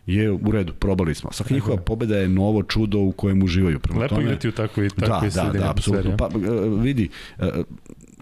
[0.07, 1.33] je u redu, probali smo.
[1.33, 3.79] Svaka njihova pobeda je novo čudo u kojem uživaju.
[3.79, 6.17] Prema Lepo tome, igrati u takvoj, takvoj da, da, da, apsolutno.
[6.17, 6.29] Pa,
[6.83, 7.09] vidi,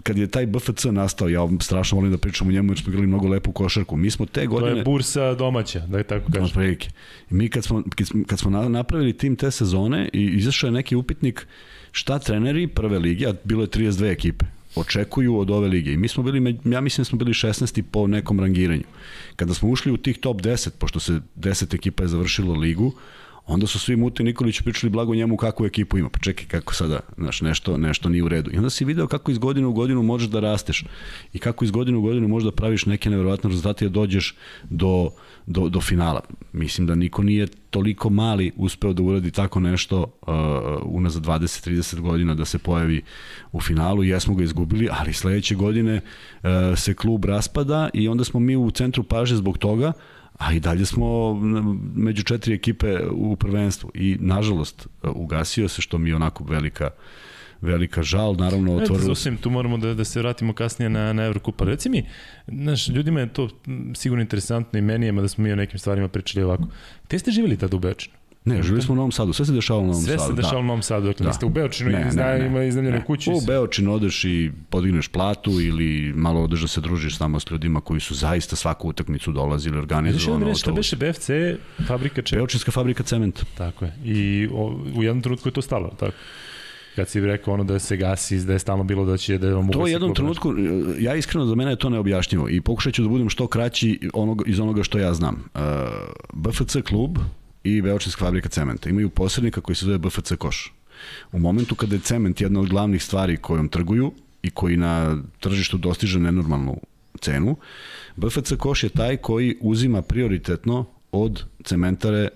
[0.03, 3.07] kad je taj BFC nastao, ja strašno volim da pričam o njemu jer smo igrali
[3.07, 3.97] mnogo lepu košarku.
[3.97, 4.71] Mi smo te godine...
[4.71, 6.55] To je bursa domaća, da je tako kažem.
[6.55, 6.89] Prilike.
[7.31, 7.83] Mi kad smo,
[8.27, 11.47] kad smo napravili tim te sezone i izašao je neki upitnik
[11.93, 14.45] šta treneri prve lige, a bilo je 32 ekipe,
[14.75, 15.93] očekuju od ove lige.
[15.93, 17.83] I mi smo bili, ja mislim da smo bili 16.
[17.83, 18.85] po nekom rangiranju.
[19.37, 22.93] Kada smo ušli u tih top 10, pošto se 10 ekipa je završilo ligu,
[23.47, 26.09] onda su svi Muti Nikolić pričali blago njemu kakvu ekipu ima.
[26.09, 28.51] Pa čekaj kako sada, znaš, nešto, nešto nije u redu.
[28.53, 30.85] I onda si video kako iz godine u godinu možeš da rasteš
[31.33, 35.11] i kako iz godine u godinu možeš da praviš neke neverovatne rezultate da dođeš do,
[35.47, 36.21] do, do finala.
[36.53, 40.35] Mislim da niko nije toliko mali uspeo da uradi tako nešto uh,
[40.85, 43.03] unazad 20-30 godina da se pojavi
[43.53, 44.05] u finalu.
[44.05, 48.71] Jesmo ga izgubili, ali sledeće godine uh, se klub raspada i onda smo mi u
[48.71, 49.93] centru paže zbog toga,
[50.39, 51.35] a i dalje smo
[51.95, 56.91] među četiri ekipe u prvenstvu i nažalost ugasio se što mi je onako velika
[57.63, 59.37] velika žal, naravno otvorilo se.
[59.37, 61.65] tu moramo da, da se vratimo kasnije na, na Evrokupa.
[61.65, 62.05] Reci mi,
[62.49, 63.49] znaš, ljudima je to
[63.95, 66.65] sigurno interesantno i meni je, da smo mi o nekim stvarima pričali ovako.
[67.09, 68.22] Gde ste živjeli tada u Bečinu?
[68.45, 70.27] Ne, živjeli smo u Novom Sadu, sve se dešava u Novom sve Sadu.
[70.27, 70.59] Sve se dešava da.
[70.59, 71.33] u Novom Sadu, dakle da.
[71.33, 73.33] ste u Beočinu ne, i zna, ne, ima iznajmljenu kuću.
[73.33, 77.81] U Beočinu odeš i podigneš platu ili malo odeš da se družiš samo s ljudima
[77.81, 80.45] koji su zaista svaku utakmicu dolazili, organizovano.
[80.45, 81.31] Znači, šta beše BFC,
[81.87, 82.41] fabrika čega?
[82.41, 83.43] Beočinska fabrika cementa.
[83.59, 83.95] Tako je.
[84.05, 86.17] I o, u jednom trenutku je to stalo, tako?
[86.97, 89.71] kad si rekao ono da se gasi, da je stalno bilo da će da vam
[89.71, 90.55] To u jednom trenutku,
[90.99, 94.43] ja iskreno za mene je to neobjašnjivo i pokušat ću da budem što kraći onog,
[94.47, 95.45] iz onoga što ja znam.
[95.55, 95.61] Uh,
[96.33, 97.19] BFC klub
[97.65, 98.89] i Beočinska fabrika cementa.
[98.89, 100.73] Imaju posrednika koji se zove BFC Koš.
[101.33, 105.79] U momentu kada je cement jedna od glavnih stvari kojom trguju i koji na tržištu
[105.79, 106.81] dostiže nenormalnu
[107.21, 107.57] cenu,
[108.17, 112.29] BFC Koš je taj koji uzima prioritetno od cementare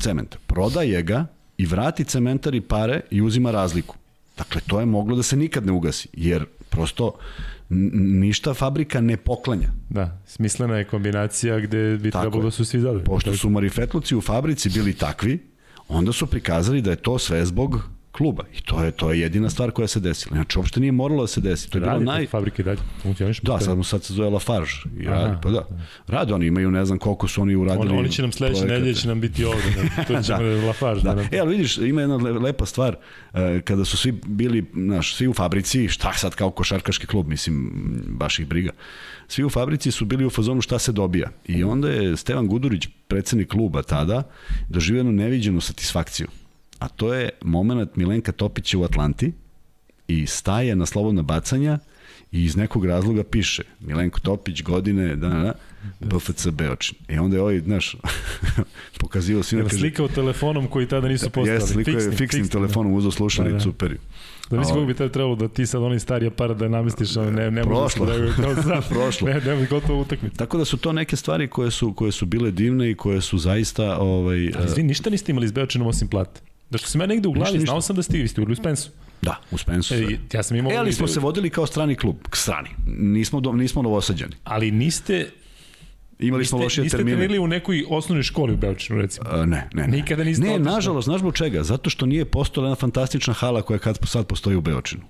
[0.00, 0.36] cement.
[0.46, 1.26] Prodaje ga
[1.58, 3.96] i vrati cementari pare i uzima razliku.
[4.38, 7.12] Dakle, to je moglo da se nikad ne ugasi, jer prosto
[7.70, 9.68] ništa fabrika ne poklanja.
[9.88, 13.04] Da, smislena je kombinacija gde bi Tako trebalo da su svi zadovoljni.
[13.04, 15.38] Pošto su marifetluci u fabrici bili takvi,
[15.88, 17.80] onda su prikazali da je to sve zbog
[18.12, 18.44] kluba.
[18.54, 20.34] I to je to je jedina stvar koja se desila.
[20.34, 21.70] Znači, uopšte nije moralo da se desi.
[21.70, 22.26] To je bilo naj...
[22.26, 23.40] fabrike dalje, funkcioniš.
[23.40, 24.70] Da, sad, mu sad se zove Lafarge.
[25.00, 25.14] I Aha.
[25.16, 25.66] radi, pa da.
[26.06, 27.88] Rade oni, imaju, ne znam koliko su oni uradili.
[27.88, 29.62] On, oni će nam sledeće nedelje će nam biti ovde,
[29.96, 31.02] da, to ćemo da, da Lafarge.
[31.02, 31.14] Da.
[31.14, 31.36] Da, da.
[31.36, 32.96] E, ali vidiš, ima jedna le- lepa stvar,
[33.34, 37.70] e, kada su svi bili, znaš, svi u fabrici, šta sad kao košarkaški klub, mislim,
[38.08, 38.70] baš ih briga.
[39.28, 41.30] Svi u fabrici su bili u fazonu šta se dobija.
[41.46, 44.22] I onda je Stevan Gudurić, predsednik kluba tada,
[44.68, 46.26] doživio jednu neviđenu satisfakciju.
[46.80, 49.32] A to je moment Milenka Topića u Atlanti
[50.08, 51.78] i staje na slobodna bacanja
[52.32, 55.54] i iz nekog razloga piše Milenko Topić godine da, da,
[56.00, 56.98] da BFC Beočin.
[57.08, 57.96] I onda je ovaj, znaš,
[59.00, 61.48] pokazivao svima, kaže, slikao telefonom koji tada nisu postali.
[61.56, 63.60] Jeste, sliko je Fiksnim, fiksnim fiksnim, telefonom uzao slušalicu, Da, da.
[63.60, 63.96] super.
[64.50, 67.32] Da mislim kako bi tada trebalo da ti sad onaj stari aparat da namestiš, ali
[67.32, 68.06] ne, ne Prošlo.
[68.06, 68.88] možeš da kao sad.
[68.94, 69.28] Prošlo.
[69.28, 70.36] Ne, ne, gotovo utakmica.
[70.36, 73.38] Tako da su to neke stvari koje su koje su bile divne i koje su
[73.38, 76.40] zaista ovaj Ali vi ništa niste imali s Beočinom osim plate.
[76.70, 77.70] Da što sam ja negde u glavi, Ništa, ništa.
[77.70, 78.90] znao sam da ste vi, ste u Spensu.
[79.22, 79.94] da, u Spensu.
[79.94, 80.72] E, ja sam imao...
[80.72, 82.68] E, ali smo se vodili kao strani klub, k strani.
[82.88, 84.32] Nismo do, nismo novosađani.
[84.44, 85.30] Ali niste,
[86.18, 87.16] Imali smo niste, lošije niste termine.
[87.16, 89.28] trenirali u nekoj osnovnoj školi u Beočinu, recimo.
[89.30, 89.88] A, ne, ne, ne.
[89.88, 90.72] Nikada niste Ne, otišli.
[90.72, 91.62] nažalost, znaš zbog čega?
[91.62, 95.02] Zato što nije postojala jedna fantastična hala koja kad sad postoji u Beočinu.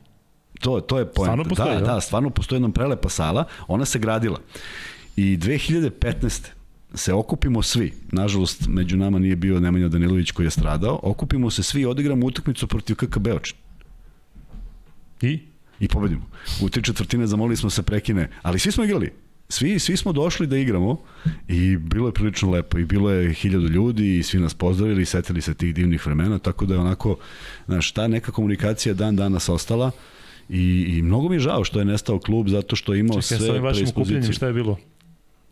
[0.60, 1.22] To, to je poenta.
[1.24, 1.94] Stvarno postoji, da, da?
[1.94, 4.38] da, stvarno postoji jedna prelepa sala, ona se gradila.
[5.16, 6.46] I 2015
[6.94, 11.62] se okupimo svi, nažalost među nama nije bio Nemanja Danilović koji je stradao, okupimo se
[11.62, 13.56] svi i odigramo utakmicu protiv KK Beočin
[15.22, 15.38] I?
[15.80, 16.26] i pobedimo.
[16.62, 19.12] U tri četvrtine zamolili smo se prekine, ali svi smo igrali.
[19.48, 21.02] Svi, svi smo došli da igramo
[21.48, 25.04] i bilo je prilično lepo i bilo je hiljadu ljudi i svi nas pozdravili i
[25.06, 27.16] setili se tih divnih vremena, tako da je onako,
[27.66, 29.90] znaš, ta neka komunikacija dan danas ostala
[30.48, 33.38] i, i mnogo mi je žao što je nestao klub zato što je imao Čekaj,
[33.38, 34.32] sa sve ovim vašim okupljenjem predispozicije.
[34.32, 34.78] šta je bilo?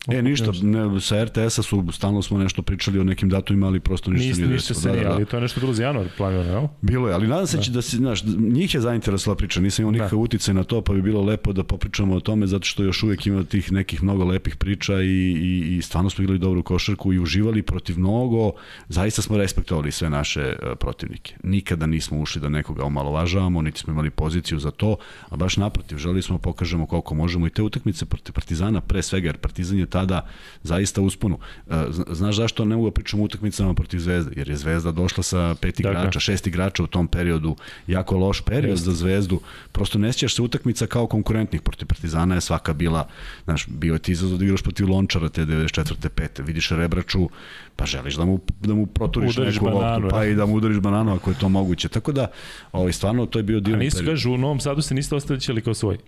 [0.08, 4.10] E, ništa, ne, sa RTS-a su, stalno smo nešto pričali o nekim datumima, ali prosto
[4.10, 4.82] ništa Ništa, nije ništa desilo.
[4.82, 5.14] se Da, nije, da, da.
[5.14, 6.68] ali to je nešto bilo za januar planirano, jel?
[6.80, 7.62] Bilo je, ali nadam se da.
[7.62, 10.92] će da se, znaš, njih je zainteresovala priča, nisam imao nikakav uticaj na to, pa
[10.92, 14.24] bi bilo lepo da popričamo o tome, zato što još uvek ima tih nekih mnogo
[14.24, 18.52] lepih priča i, i, i stvarno smo igrali dobru košarku i uživali protiv mnogo,
[18.88, 21.34] zaista smo respektovali sve naše e, protivnike.
[21.42, 24.96] Nikada nismo ušli da nekoga omalovažavamo, niti smo imali poziciju za to,
[25.28, 29.02] a baš naprotiv, želeli smo da pokažemo koliko možemo i te utakmice protiv Partizana, pre
[29.02, 30.26] svega, jer Partizan je tada
[30.62, 31.38] zaista usponu.
[31.66, 34.32] E, zna- Znaš zašto ne mogu da pričam o utakmicama protiv Zvezde?
[34.36, 35.90] Jer je Zvezda došla sa pet Dakle.
[35.92, 38.84] igrača, šest igrača u tom periodu, jako loš period Jeste.
[38.84, 39.40] za Zvezdu.
[39.72, 43.08] Prosto ne sjećaš se utakmica kao konkurentnih protiv Partizana je svaka bila,
[43.44, 46.08] znaš, bio je ti izazov da igraš protiv Lončara te 94.
[46.08, 46.42] 5.
[46.42, 47.28] Vidiš Rebraču,
[47.76, 50.30] pa želiš da mu, da mu proturiš Udariš neku bananu, loptu, pa ja.
[50.30, 51.88] i da mu udariš bananu ako je to moguće.
[51.88, 52.26] Tako da,
[52.72, 54.12] ovaj, stvarno, to je bio A divan nisu, period.
[54.12, 55.98] kažu, u Novom Sadu se niste ostavljali kao svoj.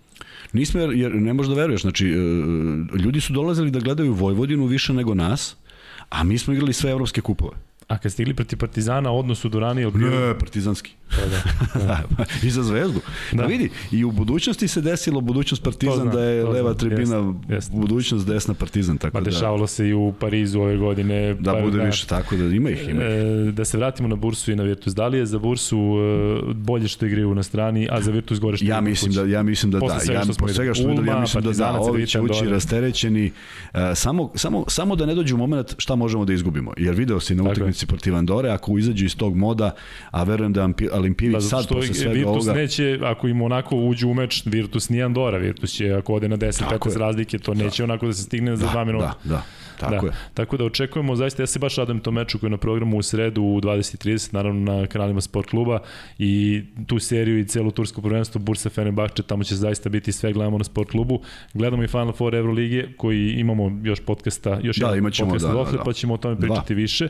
[0.53, 2.17] Nismo, jer, jer ne možeš da veruješ, znači, e,
[2.99, 5.57] ljudi su dolazili da gledaju Vojvodinu više nego nas,
[6.09, 7.57] a mi smo igrali sve evropske kupove.
[7.89, 10.11] A kad ste igli protiv Partizana, odnos u Durani je bio...
[10.11, 10.93] Ne, partizanski.
[11.17, 11.27] Pa
[11.79, 12.03] da.
[12.47, 13.01] I za zvezdu.
[13.33, 13.37] Da.
[13.37, 13.43] Da.
[13.43, 17.17] Pa vidi, i u budućnosti se desilo budućnost Partizan znam, da je leva znam, tribina
[17.17, 17.73] jest, jest.
[17.73, 21.35] budućnost desna Partizan tako Pa da dešavalo se i u Parizu ove godine.
[21.35, 23.03] da pa, bude više tako da ima ih ima.
[23.03, 23.11] ih.
[23.49, 24.95] E, da se vratimo na bursu i na Virtus.
[24.95, 28.57] Da li je za bursu e, bolje što igraju na strani, a za Virtus gore
[28.57, 30.01] što Ja mislim da ja mislim da Posle da.
[30.01, 31.09] svega Ja što posle svega što videli.
[31.09, 33.33] ja mislim da da, ovi će ući rasterećeni.
[33.75, 36.73] E, samo samo samo da ne dođu u momenat šta možemo da izgubimo.
[36.77, 39.71] Jer video si na utakmici protiv Andore, ako izađu iz tog moda,
[40.11, 40.69] a verujem da
[41.33, 44.89] Da, zato sad posle svega Virtus ovoga neće, ako im onako uđu u meč, Virtus
[44.89, 46.99] nije Andora, Virtus će ako ode na 10-15 Tako je.
[46.99, 49.15] razlike, to neće onako da se stigne za 2 minuta.
[49.25, 49.43] Da, da.
[49.81, 50.13] Tako da.
[50.13, 50.17] je.
[50.35, 53.03] Tako da očekujemo, zaista ja se baš radujem tom meču koji je na programu u
[53.03, 55.79] sredu u 20.30, naravno na kanalima Sport kluba
[56.19, 60.59] i tu seriju i celo tursko prvenstvo Bursa Fenerbahče, tamo će zaista biti sve, gledamo
[60.59, 61.21] na Sport klubu.
[61.55, 65.47] Gledamo i Final Four Evrolige koji imamo još podcasta, još Da, jedan imat ćemo, podcast
[65.47, 65.85] da, da, dotle, da.
[65.85, 66.47] pa ćemo o tome Dva.
[66.47, 67.09] pričati više.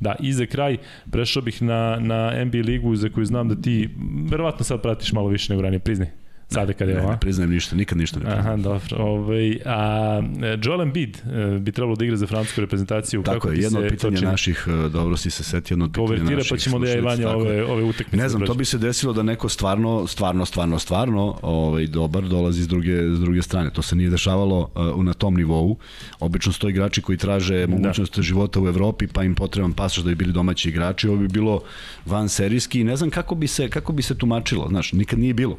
[0.00, 0.76] Da, i za kraj
[1.10, 3.90] prešao bih na, na NBA ligu za koju znam da ti
[4.30, 6.21] verovatno sad pratiš malo više nego ranije, priznaj.
[6.52, 7.12] Sada kad je Ne, ovo, a?
[7.12, 8.46] ne priznajem ništa, nikad ništa ne priznajem.
[8.46, 8.96] Aha, dobro.
[8.96, 13.22] Ovaj, a e, Joel Embiid e, bi trebalo da igra za francusku reprezentaciju.
[13.22, 14.30] Tako Kako je, jedno se od pitanja čini?
[14.30, 16.98] naših, e, dobro si se setio, jedno od pitanja Overtira, naših pa ćemo da ja
[16.98, 18.16] i Vanja ove, ove utakmice.
[18.16, 22.62] Ne znam, to bi se desilo da neko stvarno, stvarno, stvarno, stvarno ovaj, dobar dolazi
[22.62, 23.70] s druge, s druge strane.
[23.70, 25.76] To se nije dešavalo uh, na tom nivou.
[26.20, 30.08] Obično su to igrači koji traže mogućnost života u Evropi, pa im potreban pasoš da
[30.08, 31.08] bi bili domaći igrači.
[31.08, 31.60] Ovo bi bilo
[32.06, 34.68] van serijski i ne znam kako bi se, kako bi se tumačilo.
[34.68, 35.58] Znaš, nikad nije bilo.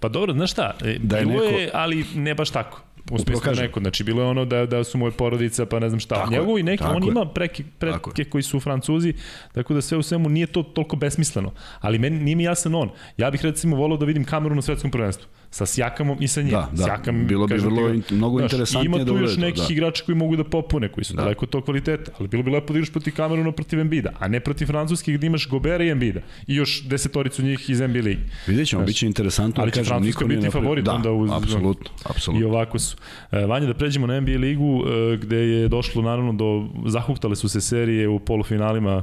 [0.00, 2.82] Pa dobro, znaš šta, e, Da je bilo neko- je, ali ne baš tako.
[3.10, 3.64] U smislu kažem.
[3.64, 6.14] neko, znači bilo je ono da, da su moje porodica, pa ne znam šta.
[6.14, 7.08] Tako Njegovi je, neki, on je.
[7.08, 9.14] ima preke, preke koji su francuzi,
[9.52, 11.52] tako da sve u svemu nije to toliko besmisleno.
[11.80, 12.90] Ali meni nije mi jasan on.
[13.16, 15.28] Ja bih recimo volao da vidim kameru na svetskom prvenstvu.
[15.50, 16.50] Sa Sjakamom i sa njim.
[16.50, 16.84] Da, da.
[16.84, 19.40] Sjakam, Bilo bi ti vrlo in- mnogo znaš, interesantnije Ima da tu još urede to,
[19.40, 19.72] nekih da.
[19.72, 21.22] igrača koji mogu da popune, koji su da.
[21.22, 24.40] daleko tog kvaliteta, ali bilo bi lepo da igraš protiv Kameruna protiv Embida, a ne
[24.40, 28.20] protiv Francuskih gde imaš Gobera i Embida i još desetoricu njih iz NBA ligi.
[28.46, 29.62] Vidjet ćemo, Znaš, bit će interesantno.
[29.62, 32.48] ali će kažem, Francuska biti napravio- favorit da, onda uz- apsolutno, I apsolutno.
[32.48, 32.96] ovako su.
[33.32, 36.48] E, Vanja, da pređemo na NBA ligu, e, gde je došlo naravno do,
[36.86, 39.02] zahuktale su se serije u polufinalima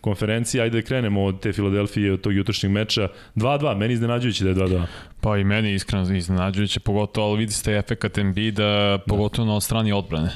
[0.00, 3.08] konferencije, ajde da krenemo od te Filadelfije, od tog jutrošnjeg meča.
[3.36, 4.84] 2-2, meni iznenađujući da je 2-2.
[5.20, 10.30] Pa i meni iskreno iznenađujuće, pogotovo, ali vidi ste efekat Embiida, pogotovo na strani odbrane.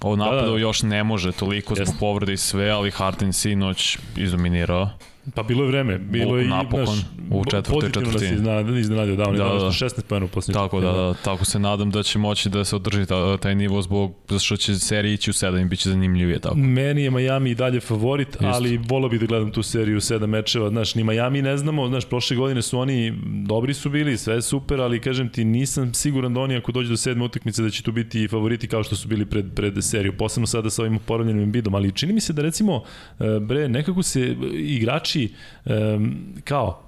[0.00, 0.58] Ovo napadu da, da, da.
[0.58, 1.96] još ne može toliko zbog Jeste.
[2.00, 4.90] povrede i sve, ali Harden sinoć izdominirao.
[5.34, 8.80] Pa bilo je vreme, bilo je i, Napokon, znaš, u četvrtoj pozitivno nas je četvrtini.
[8.80, 9.68] iznenadio, da, on je Da, da.
[9.68, 12.64] nešto 16 pojena u posljednji Tako da, da, tako se nadam da će moći da
[12.64, 15.90] se održi ta, taj nivo zbog, što će serija ići u 7 i bit će
[15.90, 16.54] zanimljivije tako.
[16.56, 20.68] Meni je Miami i dalje favorit, ali volao bih da gledam tu seriju sedam mečeva.
[20.68, 23.12] Znaš, ni Miami ne znamo, znaš, prošle godine su oni,
[23.46, 26.90] dobri su bili, sve je super, ali kažem ti, nisam siguran da oni ako dođe
[26.90, 30.16] do sedme utakmice da će tu biti favoriti kao što su bili pred, pred seriju.
[30.18, 32.82] Posebno sada sa ovim poravljenim Embidom, ali čini mi se da recimo,
[33.20, 36.83] e, bre, nekako se igrači em, kao,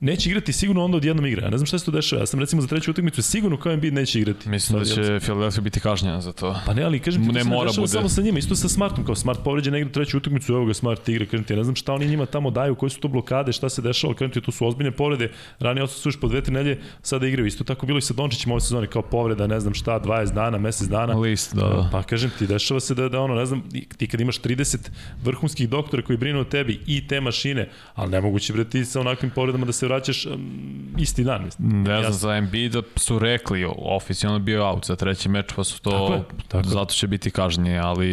[0.00, 1.44] neće igrati sigurno onda od jednom igra.
[1.44, 2.22] Ja ne znam šta se to dešava.
[2.22, 4.48] Ja sam recimo za treću utakmicu sigurno kao Embiid neće igrati.
[4.48, 6.60] Mislim da će Philadelphia biti kažnjena za to.
[6.66, 7.88] Pa ne, ali kažem ti, Ne to ne mora bude.
[7.88, 11.08] samo sa njima, isto sa Smartom, kao Smart povređen igra treću utakmicu, evo ga Smart
[11.08, 13.52] igra, kažem ti, ja ne znam šta oni njima tamo daju, koje su to blokade,
[13.52, 16.78] šta se dešava, kažem ti, tu su ozbiljne povrede, ranije odsustuješ po dve, tri nelje,
[17.02, 20.00] sada igraju, isto tako bilo i sa Dončićem ove sezone, kao povreda, ne znam šta,
[20.04, 21.88] 20 dana, mesec dana, List, da, da.
[21.92, 23.62] Pa kažem ti, dešava se da, da ono, ne znam,
[23.96, 24.76] ti kad imaš 30
[25.24, 29.30] vrhunskih doktora koji brinu o tebi i te mašine, ali nemoguće bre ti sa onakvim
[29.30, 31.42] povredama da se vraćaš um, isti dan.
[31.42, 32.12] Ne znam, Jasno.
[32.12, 36.22] za Embiida su rekli, oficijalno bio out za treći meč, pa su to, Tako je,
[36.48, 38.08] tako zato će biti kažnje, ali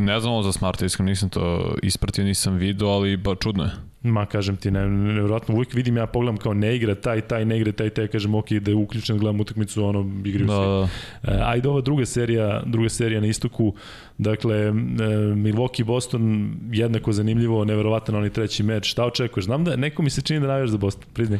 [0.00, 3.91] ne znam ovo za Smarta, iskreno nisam to ispratio, nisam video, ali ba, čudno je.
[4.02, 7.56] Ma, kažem ti, ne, nevjerojatno, uvijek vidim, ja pogledam kao ne igra taj, taj, ne
[7.56, 10.92] igra taj, taj, kažem, ok, da je uključen, gledam utakmicu, ono, igraju Da, svi.
[11.22, 11.32] da.
[11.32, 13.74] E, ajde ova druga serija, druga serija na istoku,
[14.18, 14.72] dakle, e,
[15.34, 18.90] Milwaukee Boston jednako zanimljivo, neverovatan onaj treći meč.
[18.90, 19.44] Šta očekuješ?
[19.44, 21.38] Znam da neko mi se čini da navijaš za Boston, priznaj.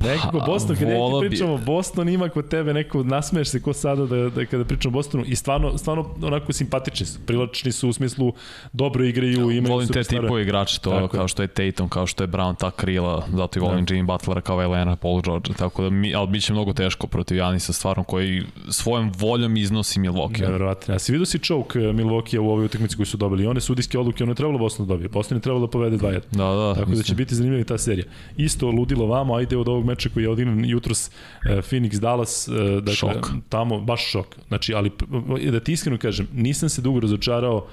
[0.00, 3.72] Nekako Pa, Boston, kada neki bi- pričamo, Boston ima kod tebe neko, nasmeješ se ko
[3.72, 7.88] sada da, da kada pričamo o Bostonu i stvarno, stvarno onako simpatični su, privlačni su
[7.88, 8.32] u smislu
[8.72, 12.24] dobro igraju, imaju Volim te tipove igrača, to Tako kao što je Tatum, kao što
[12.24, 13.94] je Brown, ta krila, zato i volim Da.
[13.94, 17.36] Jimmy Butlera kao Elena, Paul George, tako da mi, ali bit će mnogo teško protiv
[17.36, 20.40] Janisa, stvarno, koji svojom voljom iznosi Milwaukee.
[20.40, 20.94] Neverovatno.
[20.94, 23.44] A si vidio si choke eh, Milwaukee u ovoj utakmici koju su dobili?
[23.44, 25.08] I one sudijske odluke, ono je trebalo Boston da dobije.
[25.08, 26.20] Boston je trebalo da povede 2-1.
[26.30, 27.16] Da, da, Tako da će mislim.
[27.16, 28.04] biti zanimljiva ta serija.
[28.36, 32.52] Isto ludilo vamo, ajde od ovog meča koji je odigran jutros eh, Phoenix Dallas, eh,
[32.80, 33.26] dakle, Šok.
[33.48, 34.26] tamo baš šok.
[34.48, 35.04] Znači, ali p-
[35.50, 37.66] da ti iskreno kažem, nisam se dugo razočarao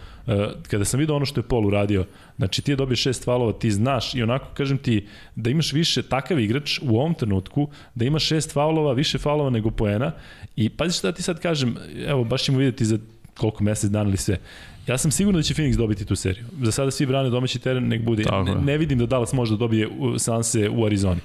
[0.67, 2.05] kada sam vidio ono što je Pol uradio.
[2.37, 6.01] Znači, ti je dobio šest falova, ti znaš i onako kažem ti da imaš više
[6.03, 10.11] takav igrač u ovom trenutku, da ima šest faulova, više faulova nego poena
[10.55, 11.75] i pazi šta ti sad kažem,
[12.07, 12.97] evo baš ćemo vidjeti za
[13.37, 14.37] koliko mesec dana ili sve.
[14.87, 16.45] Ja sam siguran da će Phoenix dobiti tu seriju.
[16.61, 18.23] Za sada svi brane domaći teren, nek bude.
[18.55, 21.19] Ne, ne vidim da Dallas može da dobije sanse u Arizoni.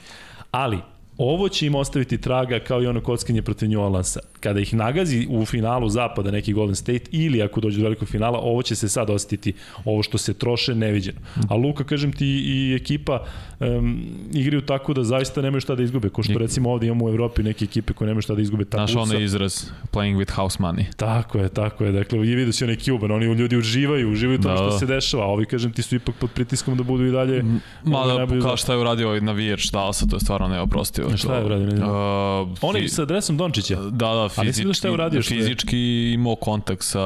[0.54, 0.84] Ali,
[1.18, 4.20] ovo će im ostaviti traga kao i ono kockanje protiv New Orleansa.
[4.40, 8.38] Kada ih nagazi u finalu zapada neki Golden State ili ako dođe do velikog finala,
[8.38, 9.52] ovo će se sad osetiti,
[9.84, 11.18] ovo što se troše neviđeno.
[11.48, 13.24] A Luka, kažem ti, i ekipa
[13.60, 14.00] um,
[14.32, 16.08] igraju tako da zaista nemaju šta da izgube.
[16.08, 18.64] Ko što recimo ovde imamo u Evropi neke ekipe koje nemaju šta da izgube.
[18.64, 20.84] Ta Bulsa- onaj izraz, playing with house money.
[20.96, 21.92] Tako je, tako je.
[21.92, 24.78] Dakle, i vidio si onaj Cuban, oni ljudi uživaju, uživaju tome Da, što da.
[24.78, 25.24] se dešava.
[25.24, 27.44] Ovi, kažem ti, su ipak pod pritiskom da budu i dalje...
[27.84, 30.48] Mada, kao šta je uradio ovaj navijač Dallasa, to je stvarno
[31.04, 31.32] neoprostivo.
[31.34, 31.90] A šta je uradio, ne znam?
[32.42, 33.76] Uh, On je sa adresom Dončića.
[33.76, 35.78] Da, da, fizički, šta je uradio, što je- fizički
[36.12, 37.00] imao kontakt sa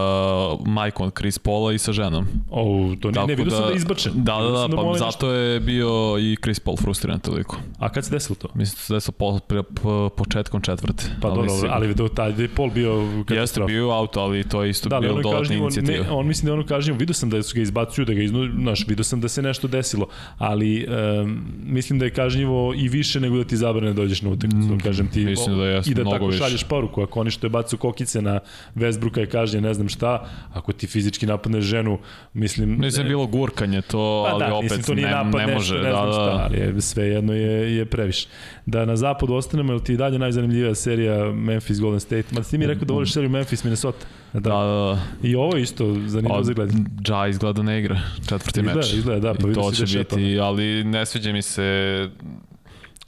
[0.67, 2.27] majkom Chris Paula i sa ženom.
[2.51, 4.13] O, to ne, ne, vidio sam da je izbačen.
[4.15, 5.89] Da, da, da, sam pa moli zato je bio
[6.21, 7.57] i Chris Paul frustriran toliko.
[7.79, 8.49] A kad se desilo to?
[8.55, 11.05] Mislim da se desilo po, pre, po, početkom četvrte.
[11.23, 11.75] Pa dobro, sigurno.
[11.75, 15.07] ali do taj je Pol bio Jeste bio auto, ali to je isto Da, ali
[15.07, 16.05] bio dodatna kažnjivo, inicijativa.
[16.05, 18.49] ne, on mislim da ono kažnjivo, vidio sam da su ga izbacuju, da ga iznu,
[18.61, 20.07] znaš, vidio sam da se nešto desilo,
[20.39, 20.87] ali
[21.23, 24.69] um, mislim da je kažnjivo i više nego da ti zabrane da dođeš na utakmicu,
[24.69, 25.25] Mm, kažem ti.
[25.25, 26.39] mislim da jeste I da tako više.
[26.39, 28.41] šalješ poruku, ako oni što je bacu kokice na
[28.77, 31.99] Westbrooka je kažnje, ne znam šta, ako ti fizički napadneš ženu,
[32.35, 32.77] mislim...
[32.79, 35.47] Mislim je bilo gurkanje to, Pa ali da, opet mislim, to nije ne, napad, ne
[35.47, 35.75] nešto, može.
[35.75, 38.29] ne da, znam da, šta, ali je, sve jedno je, je previše.
[38.67, 42.25] Da na zapadu ostanemo, ili ti i dalje najzanimljivija serija Memphis Golden State?
[42.31, 44.07] Ma ti mi rekao da voliš seriju Memphis Minnesota.
[44.33, 44.99] Da, Da, da, da.
[45.23, 46.85] I ovo je isto zanimljivo A, za gledanje.
[47.09, 48.93] Ja izgleda ne igra četvrti Izgleda, meč.
[48.93, 52.09] izgleda, da, pa I to će da biti, ali ne sviđa mi se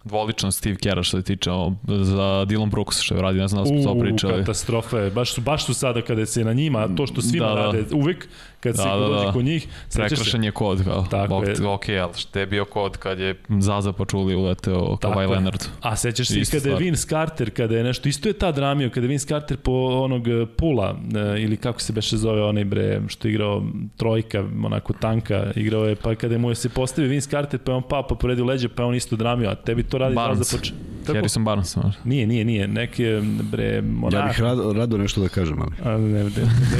[0.04, 3.64] Dvoličan Steve Kerr što se tiče o, za Dylan Brooks što je radi, ne znam
[3.64, 4.38] da smo to pričali.
[4.38, 7.54] katastrofa je, baš su, baš su sada kada se na njima, to što svima Da,
[7.54, 7.60] da.
[7.60, 8.28] rade, uvek
[8.60, 9.32] kad se Da, da, dođe da.
[9.32, 11.66] kod njih, Prekršen je kod, kao, Tako ok, je.
[11.66, 15.26] ok, ali što je bio kod kad je Zaza Pačuli uleteo Kawhi je.
[15.26, 15.64] Leonard.
[15.80, 16.76] A sećaš se kada je.
[16.76, 20.28] Vince Carter, kada je nešto, isto je ta dramio, kada je Vince Carter po onog
[20.28, 20.96] e, pula,
[21.36, 23.62] e, ili kako se beše zove onaj bre, što je igrao
[23.96, 27.76] trojka, onako tanka, igrao je, pa kada mu je se postavio Vince Carter, pa je
[27.76, 30.50] on pao, pa poredio leđe, pa je on isto dramio, a tebi to radi Barnes.
[30.50, 30.72] da poč...
[31.06, 31.12] Kako?
[31.12, 31.76] Harrison Barnes.
[31.76, 32.00] možda.
[32.04, 33.20] Nije, nije, nije, neke,
[33.50, 34.12] bre, onak...
[34.12, 35.72] Ja bih rado, rado nešto da kažem, ali...
[35.84, 36.30] A, ne, ne,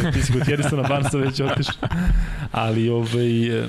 [0.03, 1.89] ne, ti si kod Harrisona Barnesa već otišao.
[2.53, 3.67] Ali, ovaj, e,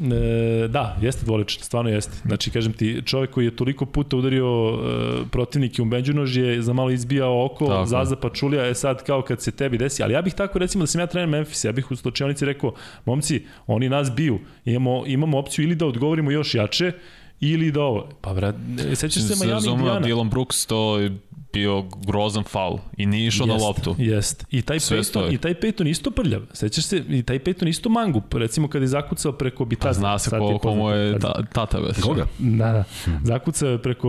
[0.00, 2.12] E, da, jeste dvoličan, stvarno jeste.
[2.24, 6.72] Znači, kažem ti, čovjek koji je toliko puta udario e, protivnike u međunož je za
[6.72, 7.86] malo izbijao oko, Tako.
[7.86, 10.02] Zaza Pačulija je sad kao kad se tebi desi.
[10.02, 12.74] Ali ja bih tako, recimo, da sam ja trener Memphis, ja bih u slučajnici rekao,
[13.04, 16.92] momci, oni nas biju, imamo, imamo opciju ili da odgovorimo još jače,
[17.40, 18.08] ili da ovo.
[18.20, 18.54] Pa, brat,
[18.94, 20.00] sećaš se Miami Indiana?
[20.06, 21.08] Dylan Brooks to
[21.54, 23.94] bio grozan faul i nije išao na loptu.
[23.98, 24.44] Jest.
[24.50, 25.34] I taj Sve Peyton, stoji.
[25.34, 26.40] i taj Peyton isto prljav.
[26.52, 30.00] Sećaš se, i taj Peyton isto mangup, recimo kad je zakucao preko Pa Bitaza.
[30.00, 32.00] zna se sad ko, ko mu je ta, tata već.
[32.00, 32.26] Koga?
[32.38, 32.84] Da, da.
[33.24, 34.08] Zakucao je preko,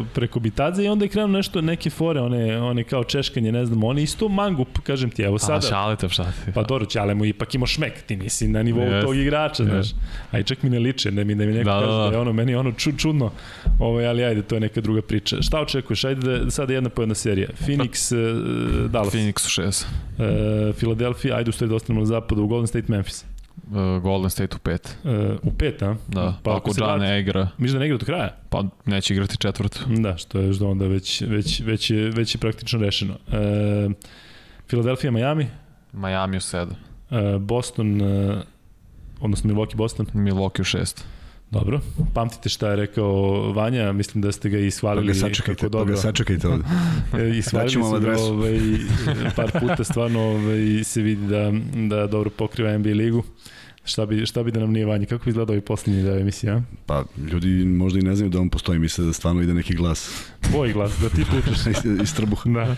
[0.00, 3.66] uh, preko Bitaze i onda je krenuo nešto, neke fore, one, one kao češkanje, ne
[3.66, 5.60] znam, on je isto mangup, kažem ti, evo Sada.
[5.60, 5.76] sada.
[5.76, 6.52] A šalite šta ti.
[6.54, 9.86] Pa dobro, Ćale mu ipak ima šmek, ti nisi na nivou Jest, tog igrača, znaš.
[10.30, 12.04] A i čak mi ne liče, da mi, da mi neko Da, kaže da, da,
[12.04, 12.14] da.
[12.16, 13.30] je ono, meni je ono ču, čudno,
[13.78, 15.42] ovaj, ali ajde, to je neka druga priča.
[15.42, 16.04] Šta očekuješ?
[16.04, 17.48] Ajde da sada jedna po jedna serija.
[17.66, 19.86] Phoenix, uh, Dallas, Phoenix u šest.
[20.18, 23.24] uh, Philadelphia, ajde u da ostanemo na zapadu, u Golden State, Memphis.
[23.70, 24.96] Uh, Golden State u pet.
[25.04, 25.10] Uh,
[25.42, 25.96] u pet, a?
[26.08, 28.36] Da, pa ako vrati- ne igra, Misliš da ne igra do kraja?
[28.50, 29.80] pa neće igrati četvrtu.
[29.88, 33.14] Da, što je što onda već, već, već, je, već je praktično rešeno.
[33.26, 33.92] Uh,
[34.66, 35.46] Philadelphia, Miami,
[35.92, 36.76] Miami u sedam.
[37.10, 38.38] uh, Boston, uh,
[39.20, 40.06] odnosno Milwaukee, Boston.
[40.14, 41.04] Milwaukee u šest.
[41.50, 41.80] Dobro.
[42.14, 43.12] Pamtite šta je rekao
[43.52, 45.94] Vanja, mislim da ste ga Pa ishvalili ga sačekajte, kako pa dobro.
[45.94, 46.64] ga sačekajte ovde.
[47.38, 48.58] Ishvalili vam ga ovaj,
[49.36, 51.52] par puta, stvarno ovaj, se vidi da,
[51.88, 53.22] da dobro pokriva NBA ligu.
[53.84, 55.06] Šta bi, šta bi da nam nije Vanja?
[55.06, 56.62] Kako bi izgledao ovaj posljednji deo emisije, a?
[56.86, 60.24] Pa ljudi možda i ne znaju da on postoji, misle da stvarno ide neki glas
[60.40, 61.58] Tvoj glas, da ti pričaš.
[62.02, 62.50] iz trbuha.
[62.50, 62.76] Da.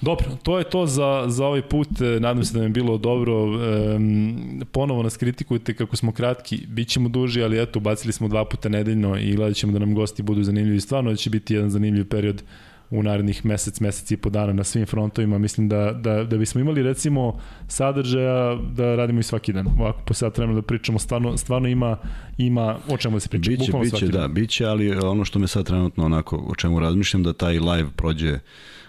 [0.00, 1.88] Dobro, to je to za, za ovaj put.
[2.00, 3.44] E, Nadam se da vam je bilo dobro.
[3.44, 6.66] Um, ponovo nas kritikujete kako smo kratki.
[6.68, 10.22] Bićemo duži, ali eto, bacili smo dva puta nedeljno i gledat ćemo da nam gosti
[10.22, 10.80] budu zanimljivi.
[10.80, 12.42] Stvarno da će biti jedan zanimljiv period
[12.90, 15.38] u narednih mesec, mesec i po dana na svim frontovima.
[15.38, 19.66] Mislim da, da, da bismo imali recimo sadržaja da radimo i svaki dan.
[19.78, 21.96] Ovako po sat vremena da pričamo, stvarno, stvarno ima,
[22.38, 23.50] ima o čemu da se priča.
[23.50, 27.32] Biće, biće, da, biće, ali ono što me sad trenutno onako, o čemu razmišljam, da
[27.32, 28.38] taj live prođe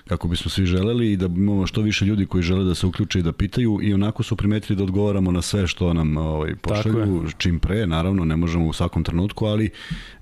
[0.07, 3.19] kako bismo svi želeli i da imamo što više ljudi koji žele da se uključe
[3.19, 6.97] i da pitaju i onako su primetili da odgovaramo na sve što nam ovaj, pošalju
[7.37, 9.69] čim pre, naravno ne možemo u svakom trenutku, ali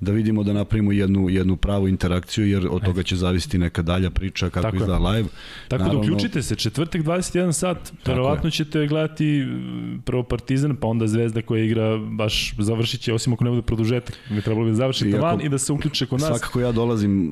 [0.01, 4.09] da vidimo da napravimo jednu, jednu pravu interakciju jer od toga će zavisiti neka dalja
[4.09, 4.79] priča kako Tako je.
[4.79, 5.29] izgleda live.
[5.67, 9.61] Tako Naravno- da uključite se, četvrtak 21 sat, verovatno ćete gledati m,
[10.05, 14.15] prvo Partizan, pa onda Zvezda koja igra baš završit će, osim ako ne bude produžetak,
[14.29, 16.29] ne trebalo bi da završi Iako- taman i da se uključe kod nas.
[16.29, 17.29] Svakako ja dolazim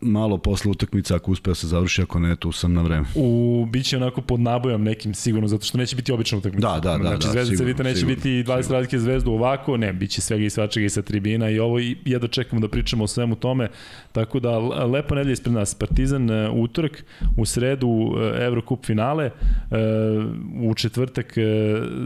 [0.00, 3.06] malo posle utakmice ako uspe da se završi, ako ne, tu sam na vreme.
[3.14, 6.68] U, biće onako pod nabojom nekim sigurno, zato što neće biti obična utakmica.
[6.68, 8.74] Da, da, da, Znači da, Zvezda sigurno, Cedevita neće sigurno, biti 20 sigurno.
[8.76, 12.28] razlike Zvezdu ovako, ne, biće svega i svačega i sa tribina i ovo i jedno
[12.28, 13.68] čekamo da pričamo o svemu tome.
[14.12, 15.74] Tako da lepa nedelja ispred nas.
[15.74, 17.04] Partizan e, utorak,
[17.36, 19.32] u sredu e, Evrokup finale, e,
[20.62, 21.42] u četvrtak e,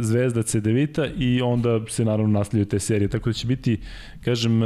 [0.01, 3.09] Zvezda Cedevita i onda se naravno nastavljaju te serije.
[3.09, 3.81] Tako da će biti,
[4.25, 4.61] kažem,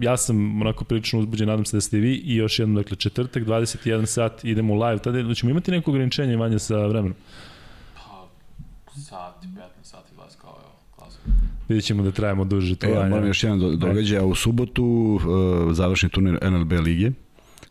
[0.00, 3.42] ja sam onako prilično uzbuđen, nadam se da ste vi i još jednom, dakle, četvrtak,
[3.42, 4.98] 21 sat, idemo live.
[4.98, 7.14] Tada ćemo imati neko ograničenje vanja sa vremenom.
[8.96, 11.18] Sati, 15 sati, 20 kao evo, klasa.
[11.68, 12.86] Vidjet ćemo da trajamo duže to.
[12.86, 15.20] E, ja moram još jedan do, događaj, a u subotu uh,
[15.72, 17.10] završni turnir NLB lige,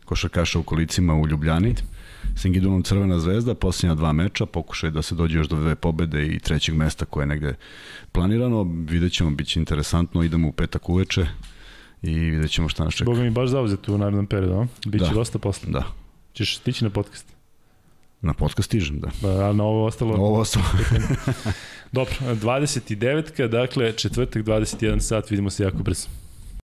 [0.04, 1.74] košarkaša u kolicima u Ljubljani,
[2.36, 6.38] Singidunom Crvena zvezda, posljednja dva meča, pokušaj da se dođe još do dve pobede i
[6.38, 7.54] trećeg mesta koje je negde
[8.12, 11.26] planirano, vidjet ćemo, bit će interesantno, idemo u petak uveče
[12.02, 13.10] i vidjet ćemo šta nas čeka.
[13.10, 14.66] Boga mi baš zauzet u narednom periodu, a?
[14.86, 15.10] Biće Da.
[15.14, 15.70] dosta posla.
[15.72, 15.84] Da,
[16.32, 17.26] Ćeš stići na podcast.
[18.20, 19.08] na podcast stižem, da.
[19.48, 20.14] A na ovo ostalo...
[20.14, 20.58] Ovo su...
[21.92, 23.48] Dobro, 29.
[23.48, 26.08] Dakle, četvrtak, 21 sat, vidimo se jako brzo.